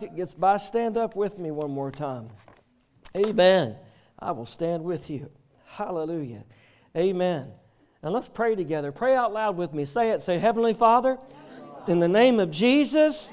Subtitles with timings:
[0.00, 2.30] it gets by, stand up with me one more time.
[3.14, 3.76] Amen.
[4.18, 5.28] I will stand with you.
[5.66, 6.44] Hallelujah.
[6.96, 7.50] Amen.
[8.02, 8.90] And let's pray together.
[8.90, 9.84] Pray out loud with me.
[9.84, 10.22] Say it.
[10.22, 11.18] Say, Heavenly Father,
[11.88, 13.30] in the name of Jesus,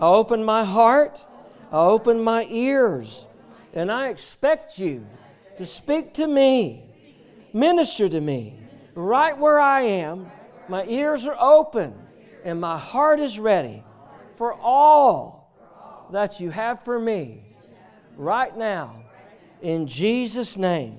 [0.00, 1.24] I open my heart,
[1.70, 3.26] I open my ears,
[3.72, 5.06] and I expect you
[5.58, 6.86] to speak to me,
[7.52, 8.58] minister to me,
[8.96, 10.28] right where I am.
[10.68, 11.94] My ears are open,
[12.42, 13.84] and my heart is ready
[14.34, 15.39] for all
[16.12, 17.42] that you have for me
[18.16, 19.04] right now
[19.62, 20.98] in Jesus' name.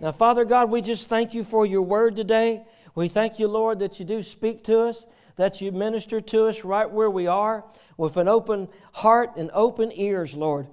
[0.00, 2.64] Now, Father God, we just thank you for your word today.
[2.94, 6.64] We thank you, Lord, that you do speak to us, that you minister to us
[6.64, 7.64] right where we are
[7.96, 10.68] with an open heart and open ears, Lord.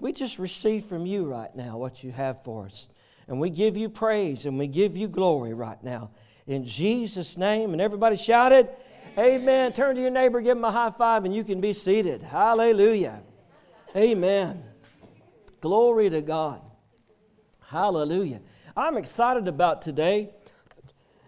[0.00, 2.88] We just receive from you right now what you have for us.
[3.28, 6.10] And we give you praise and we give you glory right now.
[6.46, 7.72] In Jesus' name.
[7.72, 8.68] And everybody shouted,
[9.18, 9.74] Amen.
[9.74, 12.22] Turn to your neighbor, give him a high five, and you can be seated.
[12.22, 13.22] Hallelujah.
[13.94, 14.64] Amen.
[15.60, 16.62] Glory to God.
[17.60, 18.40] Hallelujah.
[18.74, 20.30] I'm excited about today.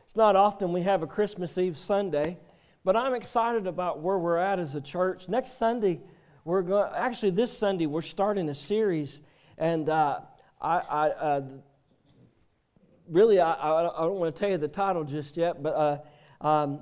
[0.06, 2.38] It's not often we have a Christmas Eve Sunday,
[2.84, 5.28] but I'm excited about where we're at as a church.
[5.28, 6.00] Next Sunday,
[6.46, 6.90] we're going.
[6.94, 9.20] Actually, this Sunday we're starting a series,
[9.58, 10.20] and uh,
[10.58, 11.42] I, I uh,
[13.10, 15.74] really I, I, don't want to tell you the title just yet, but
[16.42, 16.80] uh, um,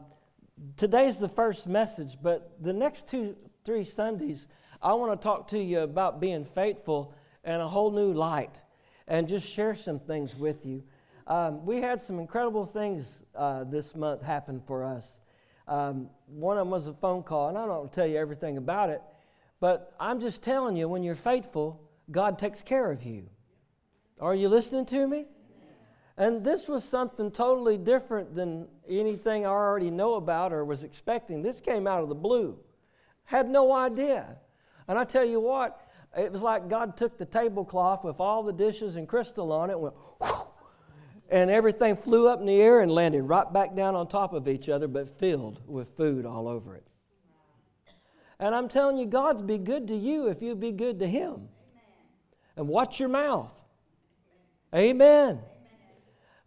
[0.77, 4.49] today's the first message, but the next two, three Sundays,
[4.81, 8.63] I want to talk to you about being faithful in a whole new light
[9.07, 10.83] and just share some things with you.
[11.27, 15.21] Um, we had some incredible things uh, this month happen for us.
[15.69, 18.91] Um, one of them was a phone call, and I don't tell you everything about
[18.91, 19.01] it,
[19.61, 23.29] but I'm just telling you when you're faithful, God takes care of you.
[24.21, 25.27] Are you listening to me?
[26.17, 31.43] And this was something totally different than anything I already know about or was expecting.
[31.43, 32.59] This came out of the blue.
[33.25, 34.37] Had no idea.
[34.89, 35.81] And I tell you what,
[36.17, 39.81] it was like God took the tablecloth with all the dishes and crystal on it,
[39.81, 40.31] went, whoosh,
[41.31, 44.47] and everything flew up in the air and landed right back down on top of
[44.47, 46.87] each other, but filled with food all over it.
[48.39, 51.31] And I'm telling you, God's be good to you if you be good to Him.
[51.31, 51.49] Amen.
[52.57, 53.59] And watch your mouth.
[54.75, 55.39] Amen.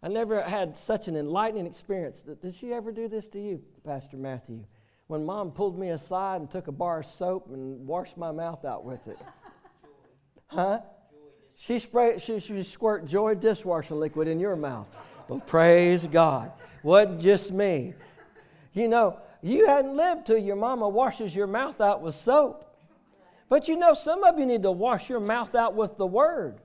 [0.02, 2.20] I never had such an enlightening experience.
[2.20, 4.64] Did she ever do this to you, Pastor Matthew?
[5.06, 8.64] When mom pulled me aside and took a bar of soap and washed my mouth
[8.64, 9.18] out with it.
[10.48, 10.80] Huh?
[11.56, 14.88] She sprayed, she, she squirt joy dishwasher liquid in your mouth.
[15.28, 16.52] Well, praise God.
[16.82, 17.94] Wasn't just me.
[18.72, 22.64] You know, you hadn't lived till your mama washes your mouth out with soap.
[23.48, 26.60] But you know, some of you need to wash your mouth out with the word.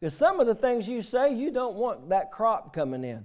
[0.00, 3.24] Because some of the things you say, you don't want that crop coming in.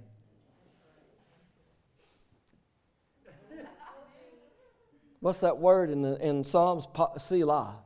[5.20, 6.86] What's that word in, the, in Psalms?
[7.16, 7.78] Selah,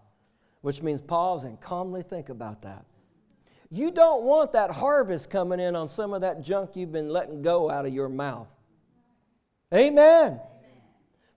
[0.61, 2.84] which means pause and calmly think about that.
[3.71, 7.41] You don't want that harvest coming in on some of that junk you've been letting
[7.41, 8.49] go out of your mouth.
[9.73, 10.41] Amen.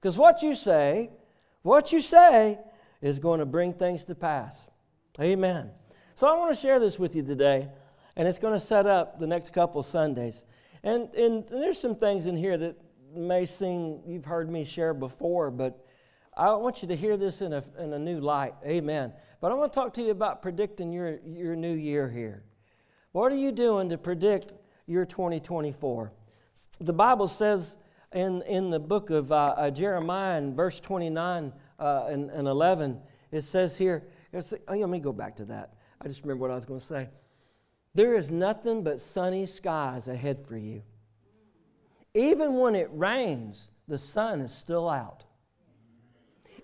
[0.01, 1.11] Because what you say,
[1.61, 2.57] what you say
[2.99, 4.67] is going to bring things to pass.
[5.21, 5.69] Amen.
[6.15, 7.67] So I want to share this with you today,
[8.15, 10.43] and it's going to set up the next couple Sundays.
[10.83, 12.77] And, and there's some things in here that
[13.15, 15.83] may seem you've heard me share before, but
[16.37, 18.53] I want you to hear this in a, in a new light.
[18.63, 19.11] Amen.
[19.41, 22.43] But I want to talk to you about predicting your, your new year here.
[23.11, 24.53] What are you doing to predict
[24.85, 26.11] your 2024?
[26.79, 27.75] The Bible says
[28.13, 32.99] in, in the book of uh, uh, Jeremiah, in verse 29 uh, and, and 11,
[33.31, 34.03] it says here,
[34.33, 35.73] oh, let me go back to that.
[36.03, 37.09] I just remember what I was going to say.
[37.93, 40.83] There is nothing but sunny skies ahead for you.
[42.13, 45.23] Even when it rains, the sun is still out.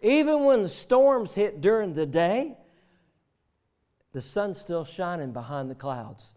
[0.01, 2.55] Even when the storms hit during the day,
[4.11, 6.33] the sun's still shining behind the clouds.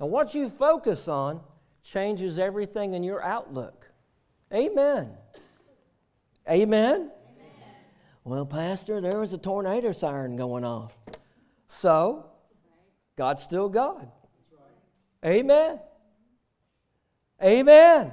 [0.00, 1.40] And what you focus on
[1.82, 3.90] changes everything in your outlook.
[4.52, 5.16] Amen.
[6.48, 6.50] Amen.
[6.50, 7.10] Amen.
[8.24, 10.98] Well, Pastor, there was a tornado siren going off.
[11.68, 12.26] So,
[13.16, 14.10] God's still God.
[15.24, 15.78] Amen.
[17.42, 18.12] Amen.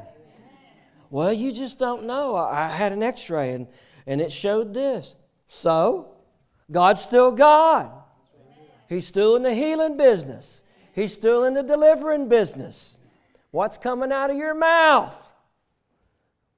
[1.09, 2.35] Well, you just don't know.
[2.35, 3.67] I had an x ray and,
[4.05, 5.15] and it showed this.
[5.47, 6.15] So,
[6.71, 7.91] God's still God.
[8.89, 10.61] He's still in the healing business,
[10.93, 12.97] He's still in the delivering business.
[13.51, 15.31] What's coming out of your mouth?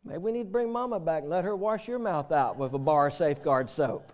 [0.04, 2.74] Maybe we need to bring mama back and let her wash your mouth out with
[2.74, 4.14] a bar of safeguard soap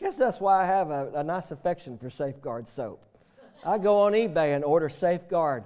[0.00, 3.04] guess that's why I have a, a nice affection for Safeguard soap.
[3.64, 5.64] I go on eBay and order Safeguard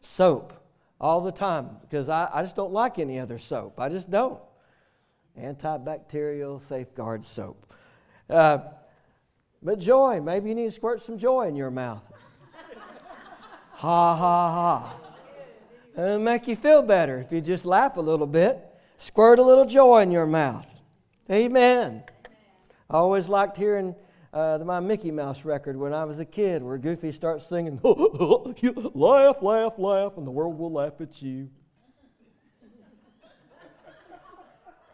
[0.00, 0.52] soap
[1.00, 3.78] all the time because I, I just don't like any other soap.
[3.78, 4.40] I just don't.
[5.38, 7.72] Antibacterial Safeguard soap.
[8.30, 8.58] Uh,
[9.62, 12.10] but joy, maybe you need to squirt some joy in your mouth.
[13.72, 15.00] ha, ha, ha.
[15.96, 18.58] It'll make you feel better if you just laugh a little bit.
[18.98, 20.66] Squirt a little joy in your mouth.
[21.30, 22.02] Amen.
[22.94, 23.96] I always liked hearing
[24.32, 29.42] uh, my Mickey Mouse record when I was a kid, where Goofy starts singing, laugh,
[29.42, 31.50] laugh, laugh, and the world will laugh at you.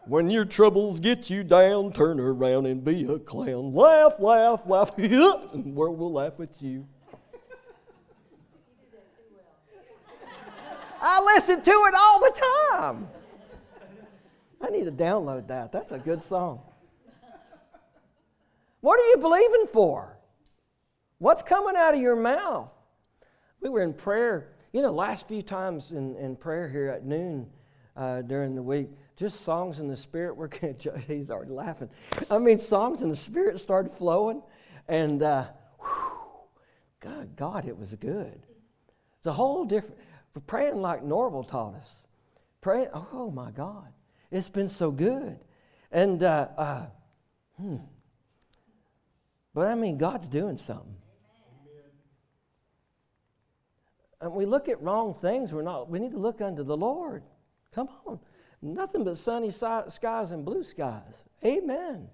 [0.07, 3.71] when your troubles get you down, turn around and be a clown.
[3.71, 6.87] Laugh, laugh, laugh, and the world will laugh at you.
[10.99, 13.07] I listen to it all the time.
[14.59, 15.71] I need to download that.
[15.71, 16.61] That's a good song.
[18.81, 20.17] What are you believing for?
[21.19, 22.71] What's coming out of your mouth?
[23.61, 27.47] We were in prayer, you know, last few times in, in prayer here at noon
[27.95, 30.35] uh, during the week, just songs in the Spirit.
[30.35, 30.49] We're
[31.07, 31.89] he's already laughing.
[32.29, 34.41] I mean, songs in the Spirit started flowing,
[34.87, 35.45] and uh,
[35.79, 36.17] whew,
[36.99, 38.41] God, God, it was good.
[39.19, 39.97] It's a whole different,
[40.47, 42.01] praying like Norvel taught us.
[42.61, 43.89] Praying, oh my God,
[44.31, 45.37] it's been so good.
[45.91, 46.85] And, uh, uh
[47.57, 47.77] hmm.
[49.53, 50.95] But I mean, God's doing something.
[54.21, 57.23] And we look at wrong things, we're not, we need to look unto the Lord.
[57.73, 58.19] Come on.
[58.61, 61.25] Nothing but sunny skies and blue skies.
[61.43, 62.07] Amen.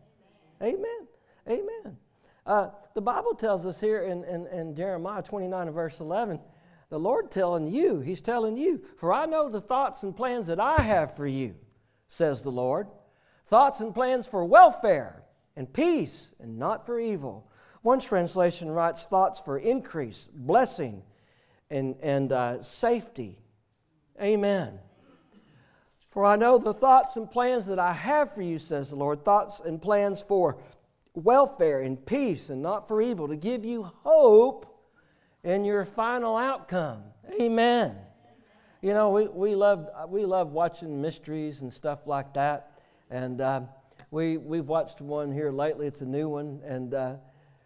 [0.62, 1.08] Amen.
[1.50, 1.98] Amen.
[2.46, 6.40] Uh, the Bible tells us here in, in, in Jeremiah 29 and verse 11,
[6.90, 10.60] the Lord telling you, He's telling you, for I know the thoughts and plans that
[10.60, 11.56] I have for you,
[12.08, 12.88] says the Lord.
[13.48, 15.24] Thoughts and plans for welfare
[15.58, 17.52] and peace and not for evil.
[17.82, 21.02] One translation writes thoughts for increase, blessing,
[21.70, 23.40] and, and uh, safety.
[24.22, 24.80] Amen.
[26.12, 29.26] For I know the thoughts and plans that I have for you, says the Lord,
[29.26, 30.58] thoughts and plans for
[31.14, 34.66] welfare and peace and not for evil, to give you hope
[35.44, 37.04] in your final outcome.
[37.40, 37.96] Amen.
[38.82, 42.80] You know, we, we, love, we love watching mysteries and stuff like that.
[43.10, 43.62] And uh,
[44.10, 45.88] we, we've watched one here lately.
[45.88, 46.62] It's a new one.
[46.66, 47.16] And uh,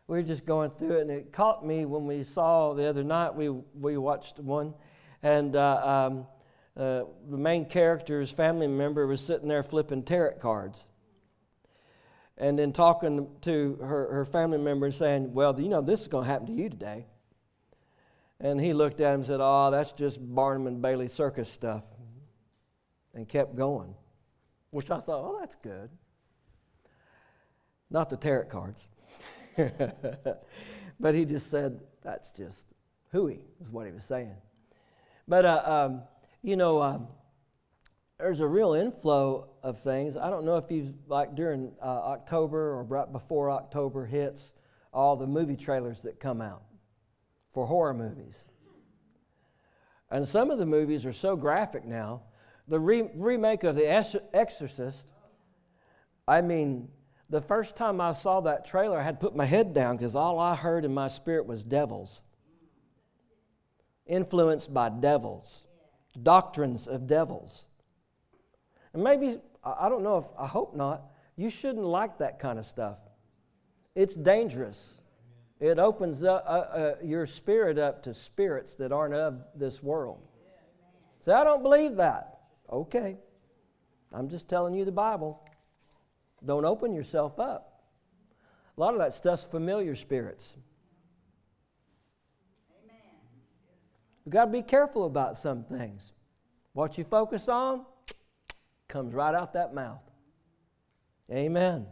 [0.07, 1.01] we are just going through it.
[1.01, 4.73] And it caught me when we saw the other night, we, we watched one.
[5.21, 6.27] And uh, um,
[6.75, 10.87] uh, the main character's family member was sitting there flipping tarot cards.
[12.37, 16.07] And then talking to her, her family member and saying, Well, you know, this is
[16.07, 17.05] going to happen to you today.
[18.39, 21.83] And he looked at him and said, Oh, that's just Barnum and Bailey circus stuff.
[23.13, 23.93] And kept going,
[24.71, 25.91] which I thought, Oh, that's good
[27.91, 28.87] not the tarot cards.
[30.99, 32.65] but he just said, that's just
[33.11, 34.35] hooey, is what he was saying.
[35.27, 36.01] But, uh, um,
[36.41, 37.07] you know, um,
[38.17, 40.15] there's a real inflow of things.
[40.15, 44.53] I don't know if you've, like during uh, October or right before October hits,
[44.93, 46.63] all the movie trailers that come out
[47.53, 48.45] for horror movies.
[50.09, 52.23] And some of the movies are so graphic now.
[52.67, 53.87] The re- remake of The
[54.33, 55.11] Exorcist,
[56.27, 56.89] I mean,
[57.31, 60.37] the first time I saw that trailer, I had put my head down because all
[60.37, 62.21] I heard in my spirit was devils.
[64.05, 65.63] Influenced by devils,
[66.21, 67.67] doctrines of devils.
[68.93, 71.03] And maybe, I don't know if, I hope not,
[71.37, 72.97] you shouldn't like that kind of stuff.
[73.95, 74.99] It's dangerous.
[75.61, 80.19] It opens up, uh, uh, your spirit up to spirits that aren't of this world.
[81.21, 82.39] Say, I don't believe that.
[82.69, 83.15] Okay.
[84.11, 85.47] I'm just telling you the Bible.
[86.45, 87.83] Don't open yourself up.
[88.77, 90.55] A lot of that stuff's familiar spirits.
[92.83, 92.97] Amen.
[94.25, 96.13] We've got to be careful about some things.
[96.73, 97.85] What you focus on
[98.87, 100.01] comes right out that mouth.
[101.31, 101.85] Amen.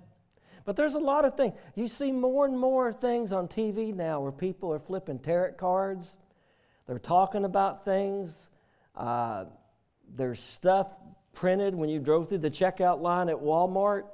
[0.66, 1.58] But there's a lot of things.
[1.76, 6.18] You see more and more things on TV now where people are flipping tarot cards.
[6.88, 8.50] They're talking about things.
[8.96, 9.46] Uh,
[10.16, 10.88] there's stuff
[11.34, 14.06] printed when you drove through the checkout line at Walmart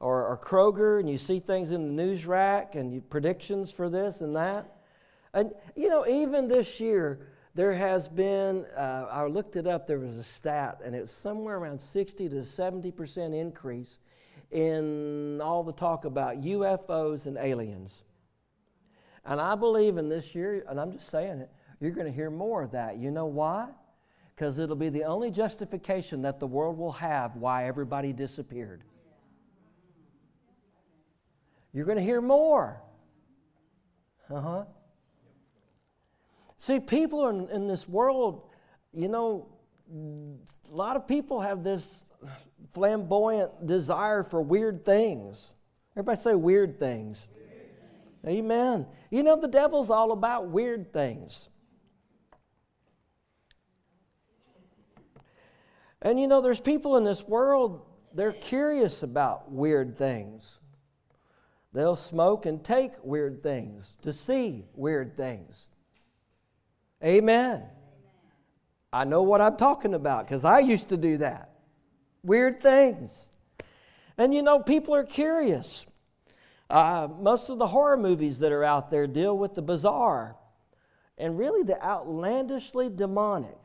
[0.00, 3.88] or, or Kroger and you see things in the news rack and you, predictions for
[3.88, 4.76] this and that.
[5.32, 9.98] And, you know, even this year, there has been, uh, I looked it up, there
[9.98, 13.98] was a stat, and it's somewhere around 60 to 70% increase
[14.50, 18.02] in all the talk about UFOs and aliens.
[19.24, 21.50] And I believe in this year, and I'm just saying it,
[21.80, 22.98] you're going to hear more of that.
[22.98, 23.68] You know why?
[24.34, 28.84] Because it'll be the only justification that the world will have why everybody disappeared.
[31.76, 32.80] You're going to hear more.
[34.30, 34.64] Uh huh.
[36.56, 38.48] See, people in, in this world,
[38.94, 39.46] you know,
[39.92, 42.02] a lot of people have this
[42.72, 45.54] flamboyant desire for weird things.
[45.94, 47.28] Everybody say weird things.
[48.24, 48.38] Weird.
[48.38, 48.86] Amen.
[49.10, 51.50] You know, the devil's all about weird things.
[56.00, 57.82] And you know, there's people in this world,
[58.14, 60.58] they're curious about weird things.
[61.76, 65.68] They'll smoke and take weird things to see weird things.
[67.04, 67.64] Amen.
[68.90, 71.50] I know what I'm talking about because I used to do that.
[72.22, 73.30] Weird things.
[74.16, 75.84] And you know, people are curious.
[76.70, 80.34] Uh, most of the horror movies that are out there deal with the bizarre
[81.18, 83.58] and really the outlandishly demonic.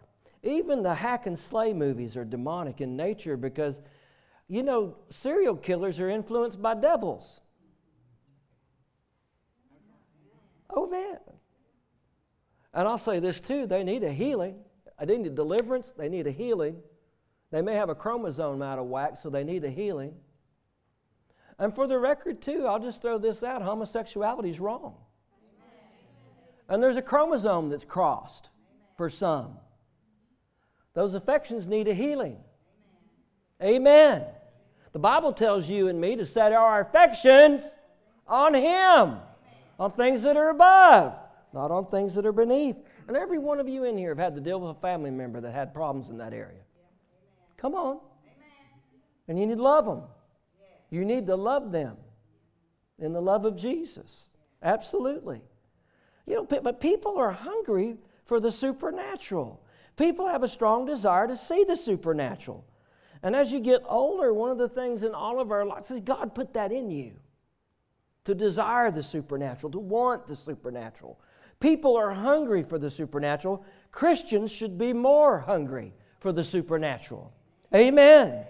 [0.44, 3.80] Even the hack and slay movies are demonic in nature because,
[4.50, 7.40] you know, serial killers are influenced by devils.
[10.74, 11.20] Oh, man.
[12.74, 14.56] And I'll say this too they need a healing.
[15.00, 16.78] They need deliverance, they need a healing.
[17.50, 20.14] They may have a chromosome out of whack, so they need a healing.
[21.60, 24.96] And for the record, too, I'll just throw this out homosexuality is wrong.
[26.70, 28.50] And there's a chromosome that's crossed
[28.96, 29.58] for some.
[30.94, 32.38] Those affections need a healing.
[33.62, 34.24] Amen.
[34.94, 37.76] The Bible tells you and me to set our affections
[38.28, 39.18] on Him,
[39.82, 41.16] on things that are above,
[41.54, 42.76] not on things that are beneath.
[43.08, 45.42] And every one of you in here have had to deal with a family member
[45.42, 46.62] that had problems in that area.
[47.58, 48.00] Come on.
[49.28, 50.04] And you need to love them.
[50.92, 51.98] You need to love them
[53.00, 54.30] in the love of Jesus.
[54.62, 55.42] Absolutely.
[56.28, 59.66] You know, but people are hungry for the supernatural.
[59.98, 62.64] People have a strong desire to see the supernatural.
[63.24, 66.02] And as you get older, one of the things in all of our lives is
[66.02, 67.20] God put that in you
[68.26, 71.20] to desire the supernatural, to want the supernatural.
[71.60, 73.64] People are hungry for the supernatural.
[73.92, 77.34] Christians should be more hungry for the supernatural.
[77.74, 78.28] Amen.
[78.28, 78.46] Amen.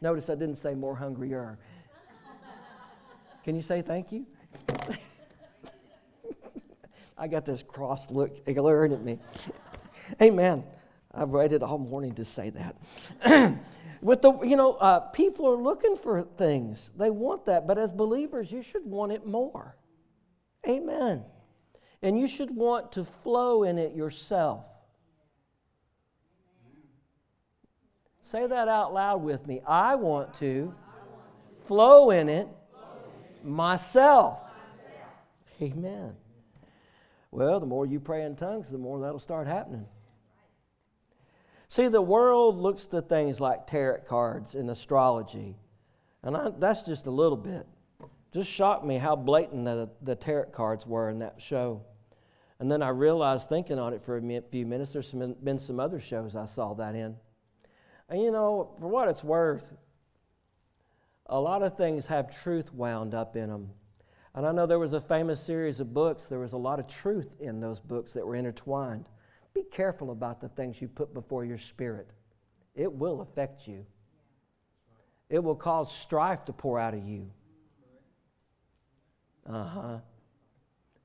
[0.00, 1.58] Notice I didn't say more hungrier.
[3.44, 4.26] Can you say thank you?
[7.18, 9.18] I got this cross look glaring at me.
[10.20, 10.64] Amen.
[11.14, 12.76] I've waited all morning to say that.
[14.02, 16.90] With the, you know, uh, people are looking for things.
[16.96, 19.76] They want that, but as believers, you should want it more.
[20.68, 21.24] Amen.
[22.02, 24.64] And you should want to flow in it yourself.
[28.22, 29.60] Say that out loud with me.
[29.66, 30.74] I want to
[31.64, 32.48] flow in it
[33.44, 34.40] myself.
[35.60, 36.16] Amen.
[37.30, 39.86] Well, the more you pray in tongues, the more that'll start happening.
[41.72, 45.56] See, the world looks to things like tarot cards and astrology,
[46.22, 47.66] and I, that's just a little bit.
[48.30, 51.80] Just shocked me how blatant the, the tarot cards were in that show.
[52.58, 55.80] And then I realized, thinking on it for a few minutes, there's some, been some
[55.80, 57.16] other shows I saw that in.
[58.10, 59.72] And you know, for what it's worth,
[61.24, 63.70] a lot of things have truth wound up in them.
[64.34, 66.86] And I know there was a famous series of books, there was a lot of
[66.86, 69.08] truth in those books that were intertwined.
[69.54, 72.12] Be careful about the things you put before your spirit,
[72.74, 73.84] it will affect you,
[75.28, 77.30] it will cause strife to pour out of you.
[79.48, 79.98] Uh huh.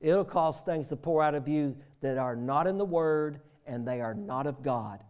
[0.00, 3.86] It'll cause things to pour out of you that are not in the Word and
[3.86, 5.02] they are not of God.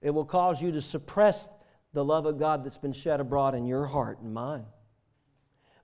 [0.00, 1.48] It will cause you to suppress
[1.92, 4.66] the love of God that's been shed abroad in your heart and mind.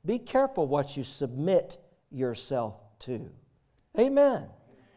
[0.04, 1.78] Be careful what you submit
[2.10, 3.30] yourself to.
[3.98, 4.48] Amen.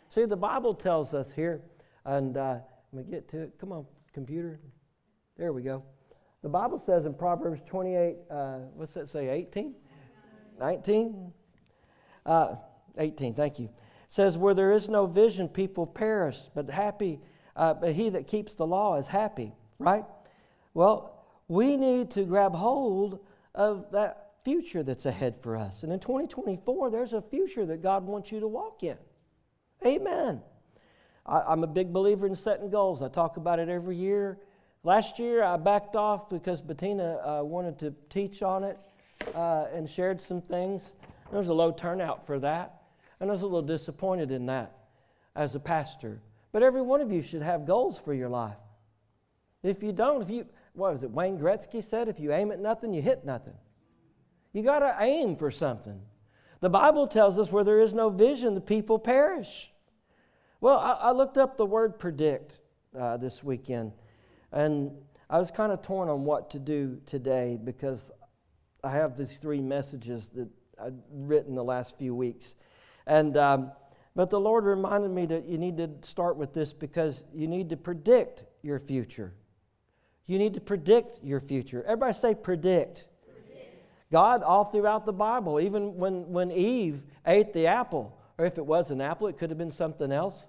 [0.10, 1.62] See, the Bible tells us here,
[2.06, 2.60] and uh,
[2.94, 3.54] let me get to it.
[3.60, 4.60] Come on, computer.
[5.38, 5.84] There we go.
[6.42, 9.76] The Bible says in Proverbs 28, uh, what's that say, 18?
[10.60, 11.34] 19?
[12.26, 12.56] Uh,
[12.98, 13.66] 18, thank you.
[13.66, 13.72] It
[14.08, 17.20] says, Where there is no vision, people perish, but happy,
[17.56, 20.06] uh, but he that keeps the law is happy, right?
[20.74, 23.20] Well, we need to grab hold
[23.54, 25.84] of that future that's ahead for us.
[25.84, 28.98] And in 2024, there's a future that God wants you to walk in.
[29.86, 30.42] Amen.
[31.26, 33.02] I, am a big believer in setting goals.
[33.02, 34.40] I talk about it every year.
[34.84, 38.78] Last year, I backed off because Bettina uh, wanted to teach on it
[39.36, 40.94] uh, and shared some things.
[41.30, 42.82] There was a low turnout for that,
[43.20, 44.78] and I was a little disappointed in that
[45.36, 46.22] as a pastor.
[46.52, 48.56] But every one of you should have goals for your life.
[49.64, 52.60] If you don't, if you, what was it, Wayne Gretzky said, if you aim at
[52.60, 53.56] nothing, you hit nothing.
[54.54, 56.00] You got to aim for something.
[56.60, 59.72] The Bible tells us where there is no vision, the people perish.
[60.60, 62.60] Well, I, I looked up the word predict
[62.98, 63.94] uh, this weekend,
[64.52, 64.92] and
[65.30, 68.12] I was kind of torn on what to do today because
[68.84, 70.48] I have these three messages that
[70.82, 72.56] I've written the last few weeks.
[73.06, 73.72] And, um,
[74.16, 77.70] but the Lord reminded me that you need to start with this because you need
[77.70, 79.34] to predict your future.
[80.26, 81.84] You need to predict your future.
[81.84, 83.06] Everybody say predict.
[84.12, 88.66] God, all throughout the Bible, even when, when Eve ate the apple, or if it
[88.66, 90.48] was an apple, it could have been something else.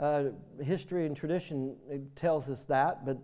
[0.00, 0.24] Uh,
[0.62, 1.76] history and tradition
[2.14, 3.18] tells us that, but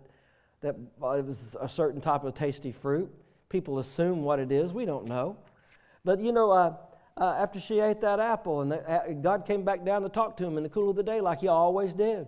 [0.61, 3.11] that it was a certain type of tasty fruit.
[3.49, 4.71] People assume what it is.
[4.71, 5.37] We don't know.
[6.05, 6.75] But you know, uh,
[7.17, 10.37] uh, after she ate that apple, and the, uh, God came back down to talk
[10.37, 12.27] to him in the cool of the day, like He always did.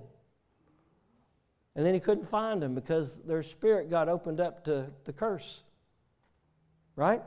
[1.75, 5.63] And then He couldn't find them because their spirit got opened up to the curse.
[6.95, 7.21] Right?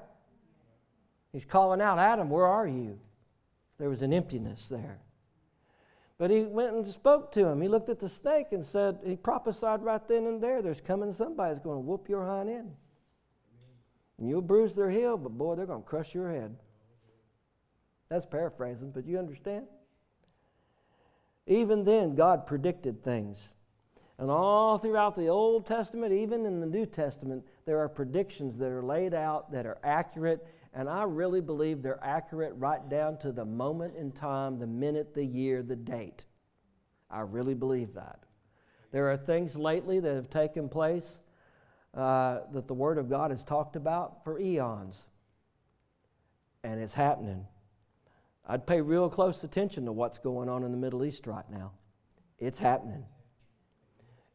[1.37, 2.99] He's calling out, Adam, where are you?
[3.77, 5.01] There was an emptiness there.
[6.17, 7.61] But he went and spoke to him.
[7.61, 11.13] He looked at the snake and said, he prophesied right then and there, there's coming
[11.13, 12.73] somebody that's going to whoop your hind end.
[14.17, 16.57] And you'll bruise their heel, but boy, they're going to crush your head.
[18.09, 19.67] That's paraphrasing, but you understand?
[21.47, 23.57] Even then, God predicted things.
[24.17, 28.71] And all throughout the Old Testament, even in the New Testament, there are predictions that
[28.71, 30.47] are laid out that are accurate.
[30.77, 35.15] And I really believe they're accurate right down to the moment in time, the minute,
[35.15, 36.27] the year, the date.
[37.11, 38.25] I really believe that.
[38.93, 41.23] There are things lately that have taken place
[41.95, 45.07] uh, that the Word of God has talked about for eons.
[46.63, 47.47] And it's happening.
[48.47, 51.73] I'd pay real close attention to what's going on in the Middle East right now.
[52.39, 53.07] It's happening.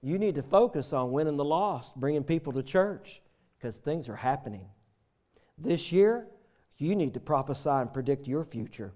[0.01, 3.21] You need to focus on winning the lost, bringing people to church,
[3.59, 4.65] because things are happening.
[5.63, 6.27] This year,
[6.77, 8.93] you need to prophesy and predict your future.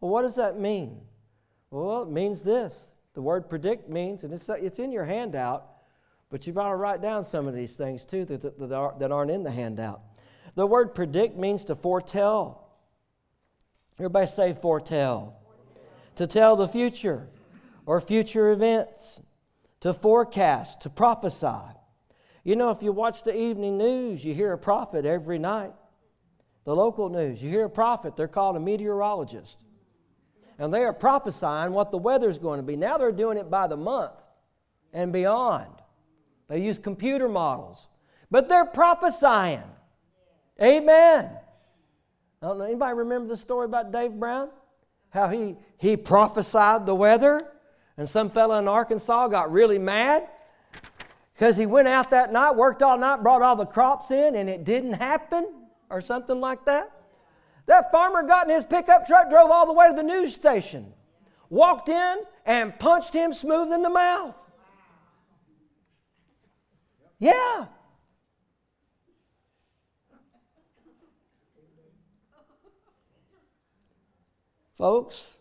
[0.00, 1.00] Well, what does that mean?
[1.70, 2.92] Well, it means this.
[3.14, 5.66] The word predict means, and it's, it's in your handout,
[6.30, 9.30] but you've got to write down some of these things too that, that, that aren't
[9.30, 10.02] in the handout.
[10.54, 12.68] The word predict means to foretell.
[13.98, 15.40] Everybody say foretell.
[16.16, 17.28] To tell the future
[17.86, 19.20] or future events,
[19.80, 21.74] to forecast, to prophesy.
[22.44, 25.72] You know, if you watch the evening news, you hear a prophet every night.
[26.68, 29.64] The local news, you hear a prophet, they're called a meteorologist.
[30.58, 32.76] And they are prophesying what the weather's going to be.
[32.76, 34.12] Now they're doing it by the month
[34.92, 35.70] and beyond.
[36.46, 37.88] They use computer models,
[38.30, 39.62] but they're prophesying.
[40.62, 41.30] Amen.
[42.42, 44.50] I don't know, anybody remember the story about Dave Brown?
[45.08, 47.48] How he, he prophesied the weather,
[47.96, 50.28] and some fella in Arkansas got really mad
[51.32, 54.50] because he went out that night, worked all night, brought all the crops in, and
[54.50, 55.57] it didn't happen,
[55.90, 56.92] or something like that.
[57.66, 60.92] That farmer got in his pickup truck, drove all the way to the news station,
[61.50, 64.36] walked in, and punched him smooth in the mouth.
[67.18, 67.66] Yeah.
[74.76, 75.38] Folks,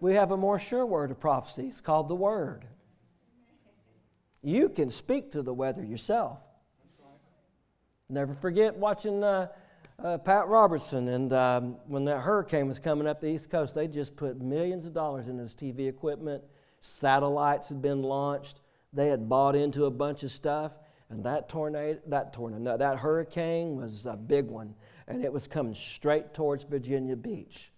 [0.00, 1.66] we have a more sure word of prophecy.
[1.66, 2.64] It's called the Word.
[4.40, 6.38] You can speak to the weather yourself.
[8.10, 9.48] Never forget watching uh,
[10.02, 13.86] uh, Pat Robertson, and um, when that hurricane was coming up the East Coast, they
[13.86, 16.42] just put millions of dollars in his TV equipment.
[16.80, 18.60] Satellites had been launched.
[18.92, 20.72] They had bought into a bunch of stuff,
[21.10, 24.74] and that tornado, that tornado, that hurricane was a big one,
[25.06, 27.72] and it was coming straight towards Virginia Beach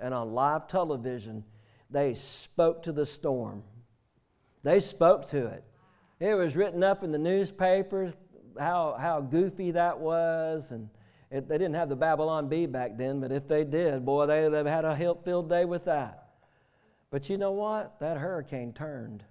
[0.00, 1.44] and on live television,
[1.90, 3.62] they spoke to the storm.
[4.62, 5.64] They spoke to it.
[6.20, 8.12] It was written up in the newspapers
[8.58, 10.70] how, how goofy that was.
[10.70, 10.88] And
[11.30, 14.52] it, they didn't have the Babylon Bee back then, but if they did, boy, they'd
[14.52, 16.28] have had a help filled day with that.
[17.10, 18.00] But you know what?
[18.00, 19.24] That hurricane turned.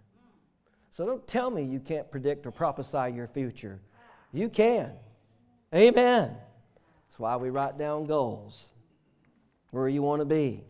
[0.91, 3.79] So don't tell me you can't predict or prophesy your future.
[4.33, 4.93] You can.
[5.73, 6.35] Amen.
[7.07, 8.69] That's why we write down goals
[9.71, 10.63] where you want to be.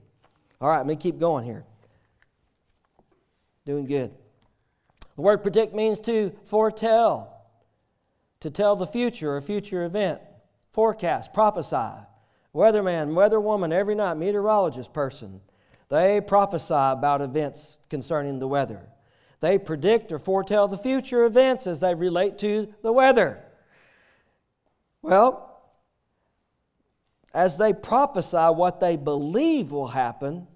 [0.59, 1.63] All right, let me keep going here.
[3.65, 4.11] Doing good.
[5.15, 7.36] The word predict means to foretell,
[8.39, 10.21] to tell the future or future event,
[10.71, 12.05] forecast, prophesy.
[12.53, 15.41] Weatherman, weatherwoman, every night, meteorologist person,
[15.89, 18.87] they prophesy about events concerning the weather.
[19.39, 23.43] They predict or foretell the future events as they relate to the weather.
[25.01, 25.61] Well,
[27.33, 30.47] as they prophesy what they believe will happen,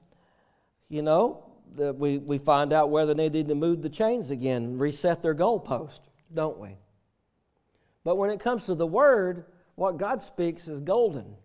[0.89, 5.21] you know, we, we find out whether they need to move the chains again, reset
[5.21, 5.99] their goalpost,
[6.33, 6.77] don't we?
[8.03, 11.35] But when it comes to the Word, what God speaks is golden.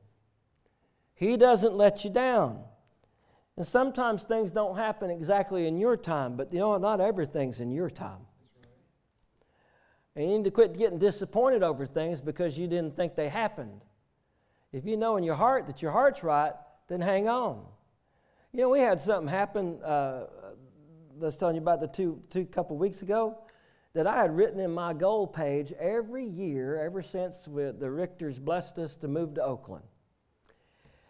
[1.14, 2.62] He doesn't let you down.
[3.56, 7.70] And sometimes things don't happen exactly in your time, but you know, not everything's in
[7.70, 8.26] your time.
[10.14, 13.82] And you need to quit getting disappointed over things because you didn't think they happened.
[14.72, 16.52] If you know in your heart that your heart's right,
[16.88, 17.64] then hang on.
[18.52, 19.82] You know, we had something happen.
[19.82, 20.26] Uh,
[21.18, 23.38] I was telling you about the two two couple weeks ago.
[23.96, 28.78] That I had written in my goal page every year, ever since the Richters blessed
[28.78, 29.84] us to move to Oakland.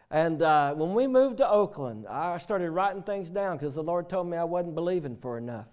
[0.08, 4.08] And uh, when we moved to Oakland, I started writing things down because the Lord
[4.08, 5.66] told me I wasn't believing for enough.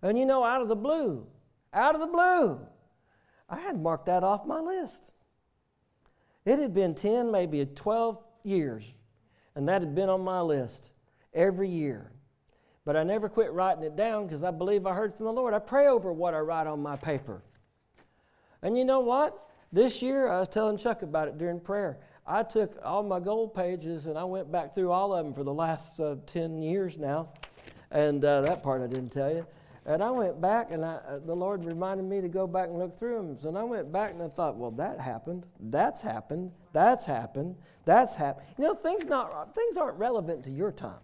[0.00, 1.26] And you know, out of the blue,
[1.74, 2.66] out of the blue,
[3.50, 5.12] I had marked that off my list.
[6.46, 8.90] It had been 10, maybe 12 years,
[9.54, 10.92] and that had been on my list
[11.34, 12.10] every year.
[12.84, 15.54] But I never quit writing it down because I believe I heard from the Lord.
[15.54, 17.42] I pray over what I write on my paper.
[18.62, 19.48] And you know what?
[19.72, 21.98] This year, I was telling Chuck about it during prayer.
[22.26, 25.44] I took all my goal pages and I went back through all of them for
[25.44, 27.28] the last uh, 10 years now.
[27.90, 29.46] And uh, that part I didn't tell you.
[29.86, 32.78] And I went back and I, uh, the Lord reminded me to go back and
[32.78, 33.38] look through them.
[33.38, 35.44] So I went back and I thought, well, that happened.
[35.60, 36.52] That's happened.
[36.72, 37.56] That's happened.
[37.84, 38.46] That's happened.
[38.56, 41.00] You know, things, not, things aren't relevant to your time,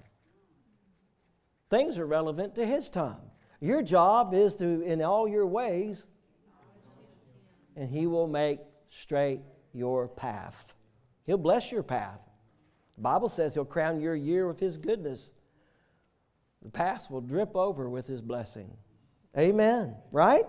[1.71, 3.21] things are relevant to His time.
[3.61, 6.05] Your job is to, in all your ways,
[7.77, 9.41] and He will make straight
[9.73, 10.75] your path.
[11.25, 12.29] He'll bless your path.
[12.97, 15.33] The Bible says He'll crown your year with His goodness.
[16.63, 18.77] The past will drip over with His blessing.
[19.39, 19.95] Amen.
[20.11, 20.45] Right?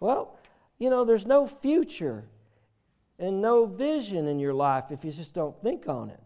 [0.00, 0.38] Well,
[0.78, 2.24] you know, there's no future
[3.18, 6.20] and no vision in your life if you just don't think on it.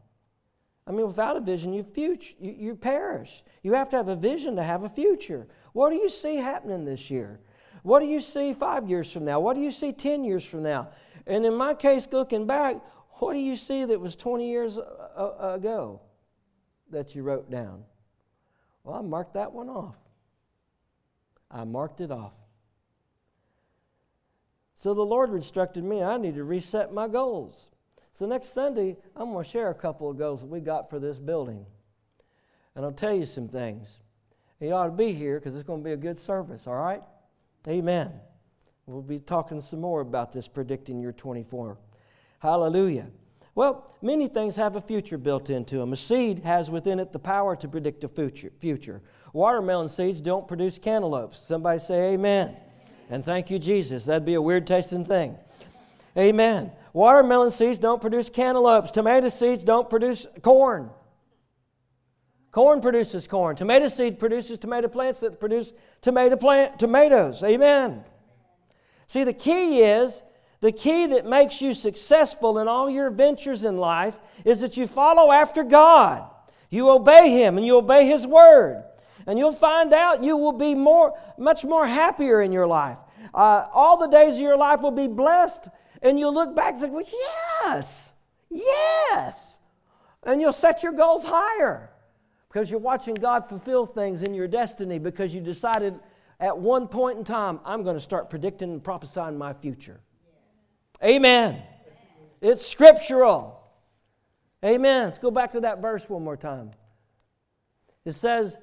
[0.88, 3.42] I mean, without a vision, you, future, you, you perish.
[3.62, 5.46] You have to have a vision to have a future.
[5.74, 7.40] What do you see happening this year?
[7.82, 9.38] What do you see five years from now?
[9.38, 10.88] What do you see 10 years from now?
[11.26, 12.76] And in my case, looking back,
[13.18, 14.82] what do you see that was 20 years uh,
[15.16, 16.00] uh, ago
[16.90, 17.84] that you wrote down?
[18.82, 19.96] Well, I marked that one off.
[21.50, 22.32] I marked it off.
[24.76, 27.68] So the Lord instructed me I need to reset my goals.
[28.18, 30.98] So next Sunday, I'm going to share a couple of goals that we got for
[30.98, 31.64] this building.
[32.74, 33.88] And I'll tell you some things.
[34.58, 37.00] You ought to be here because it's going to be a good service, all right?
[37.68, 38.10] Amen.
[38.86, 41.78] We'll be talking some more about this predicting your 24.
[42.40, 43.06] Hallelujah.
[43.54, 45.92] Well, many things have a future built into them.
[45.92, 48.50] A seed has within it the power to predict a future.
[48.58, 49.00] future.
[49.32, 51.40] Watermelon seeds don't produce cantaloupes.
[51.44, 52.56] Somebody say amen.
[53.10, 54.06] And thank you, Jesus.
[54.06, 55.36] That'd be a weird tasting thing.
[56.16, 56.72] Amen.
[56.98, 58.90] Watermelon seeds don't produce cantaloupes.
[58.90, 60.90] Tomato seeds don't produce corn.
[62.50, 63.54] Corn produces corn.
[63.54, 67.40] Tomato seed produces tomato plants that produce tomato plant tomatoes.
[67.44, 68.02] Amen.
[69.06, 70.24] See, the key is
[70.60, 74.88] the key that makes you successful in all your ventures in life is that you
[74.88, 76.28] follow after God.
[76.68, 78.82] You obey Him and you obey His Word.
[79.24, 82.98] And you'll find out you will be more, much more happier in your life.
[83.32, 85.68] Uh, all the days of your life will be blessed,
[86.02, 87.04] and you'll look back and well,
[87.64, 88.12] yes,
[88.50, 89.58] yes.
[90.24, 91.90] And you'll set your goals higher
[92.48, 95.98] because you're watching God fulfill things in your destiny because you decided
[96.40, 100.00] at one point in time, I'm going to start predicting and prophesying my future.
[101.02, 101.62] Amen.
[102.40, 103.60] It's scriptural.
[104.64, 105.06] Amen.
[105.06, 106.72] Let's go back to that verse one more time.
[108.04, 108.56] It says,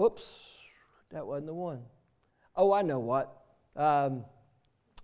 [0.00, 0.36] oops,
[1.10, 1.82] that wasn't the one.
[2.54, 3.36] Oh, I know what.
[3.76, 4.24] Um,